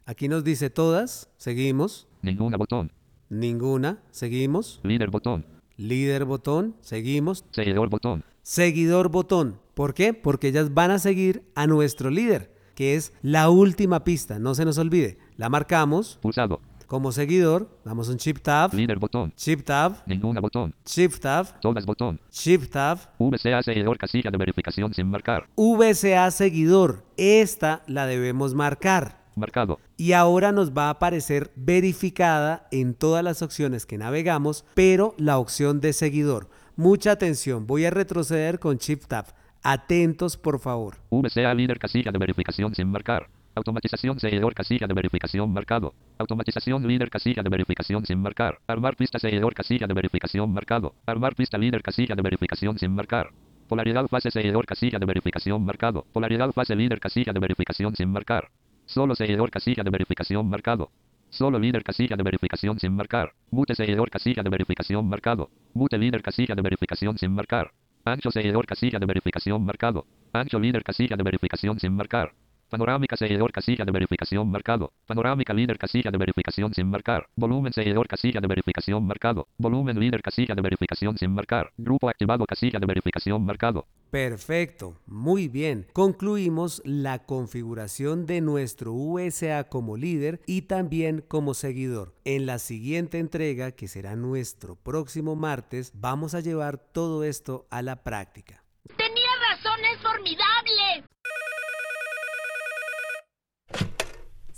Aquí 0.08 0.28
nos 0.28 0.44
dice 0.44 0.70
todas, 0.70 1.28
seguimos. 1.36 2.06
Ninguna 2.22 2.56
botón. 2.56 2.92
Ninguna, 3.28 3.98
seguimos. 4.12 4.78
Líder 4.84 5.10
botón. 5.10 5.44
Líder 5.76 6.24
botón, 6.24 6.76
seguimos. 6.80 7.44
Seguidor 7.50 7.88
botón. 7.88 8.22
Seguidor 8.42 9.08
botón. 9.08 9.58
¿Por 9.74 9.94
qué? 9.94 10.14
Porque 10.14 10.46
ellas 10.46 10.72
van 10.72 10.92
a 10.92 11.00
seguir 11.00 11.42
a 11.56 11.66
nuestro 11.66 12.10
líder, 12.10 12.54
que 12.76 12.94
es 12.94 13.14
la 13.20 13.50
última 13.50 14.04
pista, 14.04 14.38
no 14.38 14.54
se 14.54 14.64
nos 14.64 14.78
olvide. 14.78 15.18
La 15.36 15.48
marcamos. 15.48 16.20
Pulsado. 16.22 16.60
Como 16.86 17.10
seguidor, 17.10 17.68
damos 17.84 18.08
un 18.08 18.18
Shift 18.18 18.42
Tab. 18.42 18.74
Líder 18.74 19.00
botón. 19.00 19.32
Shift 19.36 19.64
Tab. 19.64 20.04
Ninguna 20.06 20.40
botón. 20.40 20.72
Shift 20.84 21.20
Tab. 21.20 21.58
Todas 21.58 21.84
botón. 21.84 22.20
Shift 22.30 22.70
Tab. 22.70 23.00
VCA 23.18 23.60
seguidor 23.64 23.98
casilla 23.98 24.30
de 24.30 24.38
verificación 24.38 24.94
sin 24.94 25.10
marcar. 25.10 25.48
VCA 25.56 26.30
seguidor. 26.30 27.04
Esta 27.16 27.82
la 27.88 28.06
debemos 28.06 28.54
marcar. 28.54 29.25
Marcado. 29.36 29.78
Y 29.98 30.12
ahora 30.12 30.50
nos 30.50 30.72
va 30.72 30.86
a 30.86 30.90
aparecer 30.90 31.50
verificada 31.56 32.66
en 32.70 32.94
todas 32.94 33.22
las 33.22 33.42
opciones 33.42 33.84
que 33.84 33.98
navegamos, 33.98 34.64
pero 34.74 35.14
la 35.18 35.38
opción 35.38 35.80
de 35.80 35.92
seguidor. 35.92 36.48
Mucha 36.74 37.12
atención, 37.12 37.66
voy 37.66 37.84
a 37.84 37.90
retroceder 37.90 38.58
con 38.58 38.78
Shift 38.78 39.06
Tab. 39.06 39.26
Atentos, 39.62 40.36
por 40.36 40.58
favor. 40.58 40.96
VCA 41.10 41.52
líder 41.54 41.78
casilla 41.78 42.12
de 42.12 42.18
verificación 42.18 42.74
sin 42.74 42.88
marcar. 42.88 43.28
Automatización 43.54 44.20
seguidor 44.20 44.54
casilla 44.54 44.86
de 44.86 44.94
verificación 44.94 45.50
marcado. 45.52 45.94
Automatización 46.18 46.86
líder 46.86 47.08
casilla 47.08 47.42
de 47.42 47.48
verificación 47.48 48.04
sin 48.04 48.20
marcar. 48.20 48.58
Armar 48.66 48.96
pista 48.96 49.18
seguidor 49.18 49.54
casilla 49.54 49.86
de 49.86 49.94
verificación 49.94 50.52
marcado. 50.52 50.94
Armar 51.06 51.34
pista 51.34 51.56
líder 51.56 51.82
casilla 51.82 52.14
de 52.14 52.22
verificación 52.22 52.78
sin 52.78 52.94
marcar. 52.94 53.30
Polaridad 53.66 54.06
fase 54.08 54.30
seguidor 54.30 54.66
casilla 54.66 54.98
de 54.98 55.06
verificación 55.06 55.64
marcado. 55.64 56.06
Polaridad 56.12 56.52
fase 56.52 56.76
líder 56.76 57.00
casilla 57.00 57.32
de 57.32 57.40
verificación 57.40 57.96
sin 57.96 58.12
marcar. 58.12 58.50
Solo 58.86 59.16
seguidor 59.16 59.50
casilla 59.50 59.82
de 59.82 59.90
verificación 59.90 60.48
marcado. 60.48 60.90
Solo 61.28 61.58
líder 61.58 61.82
casilla 61.82 62.16
de 62.16 62.22
verificación 62.22 62.78
sin 62.78 62.94
marcar. 62.94 63.34
Mute 63.50 63.74
seguidor 63.74 64.08
casilla 64.10 64.42
de 64.42 64.50
verificación 64.50 65.08
marcado. 65.08 65.50
Mute 65.74 65.98
líder 65.98 66.22
casilla 66.22 66.54
de 66.54 66.62
verificación 66.62 67.18
sin 67.18 67.32
marcar. 67.32 67.72
Ancho 68.04 68.30
seguidor 68.30 68.64
casilla 68.64 69.00
de 69.00 69.06
verificación 69.06 69.64
marcado. 69.64 70.06
Ancho 70.32 70.60
líder 70.60 70.84
casilla 70.84 71.16
de 71.16 71.24
verificación 71.24 71.80
sin 71.80 71.94
marcar. 71.94 72.32
Panorámica 72.76 73.16
seguidor 73.16 73.52
casilla 73.52 73.86
de 73.86 73.90
verificación 73.90 74.50
marcado. 74.50 74.92
Panorámica 75.06 75.54
líder 75.54 75.78
casilla 75.78 76.10
de 76.10 76.18
verificación 76.18 76.74
sin 76.74 76.90
marcar. 76.90 77.26
Volumen 77.34 77.72
seguidor 77.72 78.06
casilla 78.06 78.38
de 78.38 78.46
verificación 78.46 79.06
marcado. 79.06 79.48
Volumen 79.56 79.98
líder 79.98 80.20
casilla 80.20 80.54
de 80.54 80.60
verificación 80.60 81.16
sin 81.16 81.32
marcar. 81.32 81.72
Grupo 81.78 82.10
activado 82.10 82.44
casilla 82.44 82.78
de 82.78 82.84
verificación 82.84 83.46
marcado. 83.46 83.86
Perfecto, 84.10 84.94
muy 85.06 85.48
bien. 85.48 85.86
Concluimos 85.94 86.82
la 86.84 87.20
configuración 87.20 88.26
de 88.26 88.42
nuestro 88.42 88.92
VSA 88.92 89.70
como 89.70 89.96
líder 89.96 90.42
y 90.44 90.62
también 90.62 91.24
como 91.26 91.54
seguidor. 91.54 92.12
En 92.26 92.44
la 92.44 92.58
siguiente 92.58 93.18
entrega, 93.18 93.72
que 93.72 93.88
será 93.88 94.16
nuestro 94.16 94.76
próximo 94.76 95.34
martes, 95.34 95.92
vamos 95.94 96.34
a 96.34 96.40
llevar 96.40 96.76
todo 96.76 97.24
esto 97.24 97.66
a 97.70 97.80
la 97.80 98.04
práctica. 98.04 98.62
Tenía 98.98 99.30
razón, 99.50 99.82
es 99.82 99.98
formidable. 100.02 101.05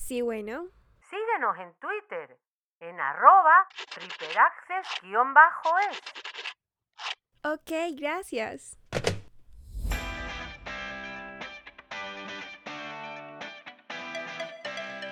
Sí, 0.09 0.23
bueno. 0.23 0.67
Síguenos 1.11 1.59
en 1.59 1.75
Twitter, 1.75 2.41
en 2.81 2.99
arroba 2.99 3.69
triperaccess-es. 3.91 5.03
Ok, 7.45 7.71
gracias. 7.93 8.79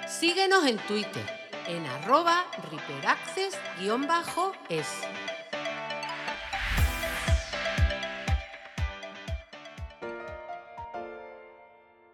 Síguenos 0.09 0.65
en 0.65 0.79
Twitter, 0.87 1.27
en 1.67 1.85
arroba 1.85 2.47
riperaccess-es. 2.71 5.26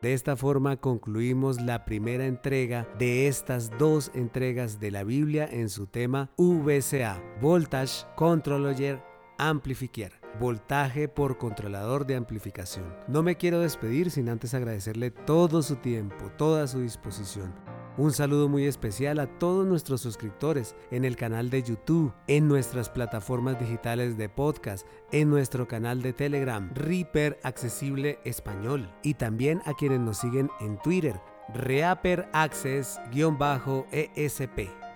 De 0.02 0.14
esta 0.14 0.34
forma 0.34 0.78
concluimos 0.78 1.60
la 1.60 1.84
primera 1.84 2.26
entrega 2.26 2.88
de 2.98 3.28
estas 3.28 3.70
dos 3.78 4.10
entregas 4.14 4.80
de 4.80 4.90
la 4.90 5.04
Biblia 5.04 5.48
en 5.48 5.68
su 5.68 5.86
tema 5.86 6.28
VCA, 6.36 7.22
Voltage 7.40 8.04
Controller 8.16 9.00
Amplifier. 9.38 10.20
Voltaje 10.40 11.06
por 11.06 11.38
controlador 11.38 12.04
de 12.04 12.16
amplificación. 12.16 12.84
No 13.06 13.22
me 13.22 13.36
quiero 13.36 13.60
despedir 13.60 14.10
sin 14.10 14.28
antes 14.28 14.54
agradecerle 14.54 15.12
todo 15.12 15.62
su 15.62 15.76
tiempo, 15.76 16.32
toda 16.36 16.66
su 16.66 16.80
disposición. 16.80 17.54
Un 17.98 18.11
saludo 18.11 18.48
muy 18.48 18.64
especial 18.64 19.18
a 19.18 19.26
todos 19.26 19.66
nuestros 19.66 20.00
suscriptores 20.00 20.74
en 20.90 21.05
el 21.05 21.14
canal 21.14 21.50
de 21.50 21.62
YouTube, 21.62 22.14
en 22.26 22.48
nuestras 22.48 22.88
plataformas 22.88 23.61
digitales 23.61 24.16
de 24.16 24.31
podcast, 24.31 24.87
en 25.11 25.28
nuestro 25.28 25.68
canal 25.68 26.00
de 26.00 26.14
Telegram, 26.14 26.70
Reaper 26.74 27.38
Accesible 27.42 28.18
Español, 28.24 28.90
y 29.02 29.12
también 29.14 29.61
a 29.66 29.74
quienes 29.74 30.00
nos 30.00 30.16
siguen 30.16 30.50
en 30.61 30.78
Twitter, 30.78 31.20
Reaper 31.52 32.31
Access-ESP. 32.33 33.00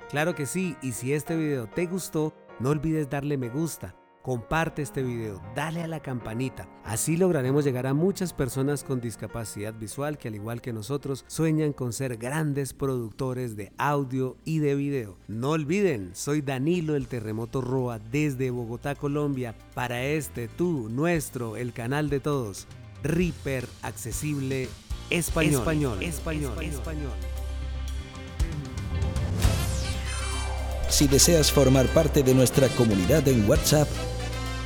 Claro 0.09 0.35
que 0.35 0.47
sí, 0.47 0.75
y 0.81 0.93
si 0.93 1.13
este 1.13 1.37
video 1.37 1.67
te 1.67 1.85
gustó, 1.85 2.33
no 2.61 2.71
olvides 2.71 3.11
darle 3.11 3.37
me 3.37 3.51
gusta 3.51 3.95
comparte 4.27 4.83
este 4.83 5.05
video, 5.05 5.41
dale 5.55 5.85
a 5.85 5.87
la 5.87 6.01
campanita. 6.01 6.69
Así 6.83 7.17
lograremos 7.17 7.65
llegar 7.65 7.87
a 7.87 7.95
muchas 7.95 8.33
personas 8.33 8.83
con 8.83 9.01
discapacidad 9.01 9.73
visual 9.73 10.19
que 10.19 10.27
al 10.27 10.35
igual 10.35 10.61
que 10.61 10.73
nosotros 10.73 11.25
sueñan 11.29 11.73
con 11.73 11.93
ser 11.93 12.17
grandes 12.17 12.73
productores 12.73 13.55
de 13.55 13.71
audio 13.79 14.37
y 14.45 14.59
de 14.59 14.75
video. 14.75 15.17
No 15.29 15.51
olviden, 15.51 16.11
soy 16.15 16.43
Danilo 16.43 16.97
el 16.97 17.07
Terremoto 17.07 17.61
Roa 17.61 18.01
desde 18.01 18.51
Bogotá, 18.51 18.97
Colombia, 18.97 19.55
para 19.75 20.03
este 20.03 20.49
tú, 20.49 20.89
nuestro, 20.91 21.57
el 21.57 21.73
canal 21.73 22.11
de 22.11 22.19
todos, 22.19 22.67
Reaper 23.05 23.69
Accesible 23.83 24.69
Español. 25.09 25.61
Español, 25.61 26.03
español, 26.03 26.65
español. 26.65 27.13
Si 30.89 31.07
deseas 31.07 31.53
formar 31.53 31.87
parte 31.87 32.25
de 32.25 32.35
nuestra 32.35 32.69
comunidad 32.71 33.29
en 33.29 33.49
WhatsApp, 33.49 33.89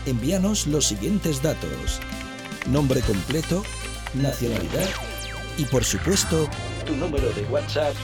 envíanos 0.07 0.67
los 0.67 0.87
siguientes 0.87 1.43
datos. 1.43 2.01
Nombre 2.69 3.01
completo, 3.01 3.63
nacionalidad 4.15 4.89
y 5.57 5.65
por 5.65 5.85
supuesto 5.85 6.49
tu 6.87 6.95
número 6.97 7.31
de 7.33 7.43
WhatsApp 7.45 7.95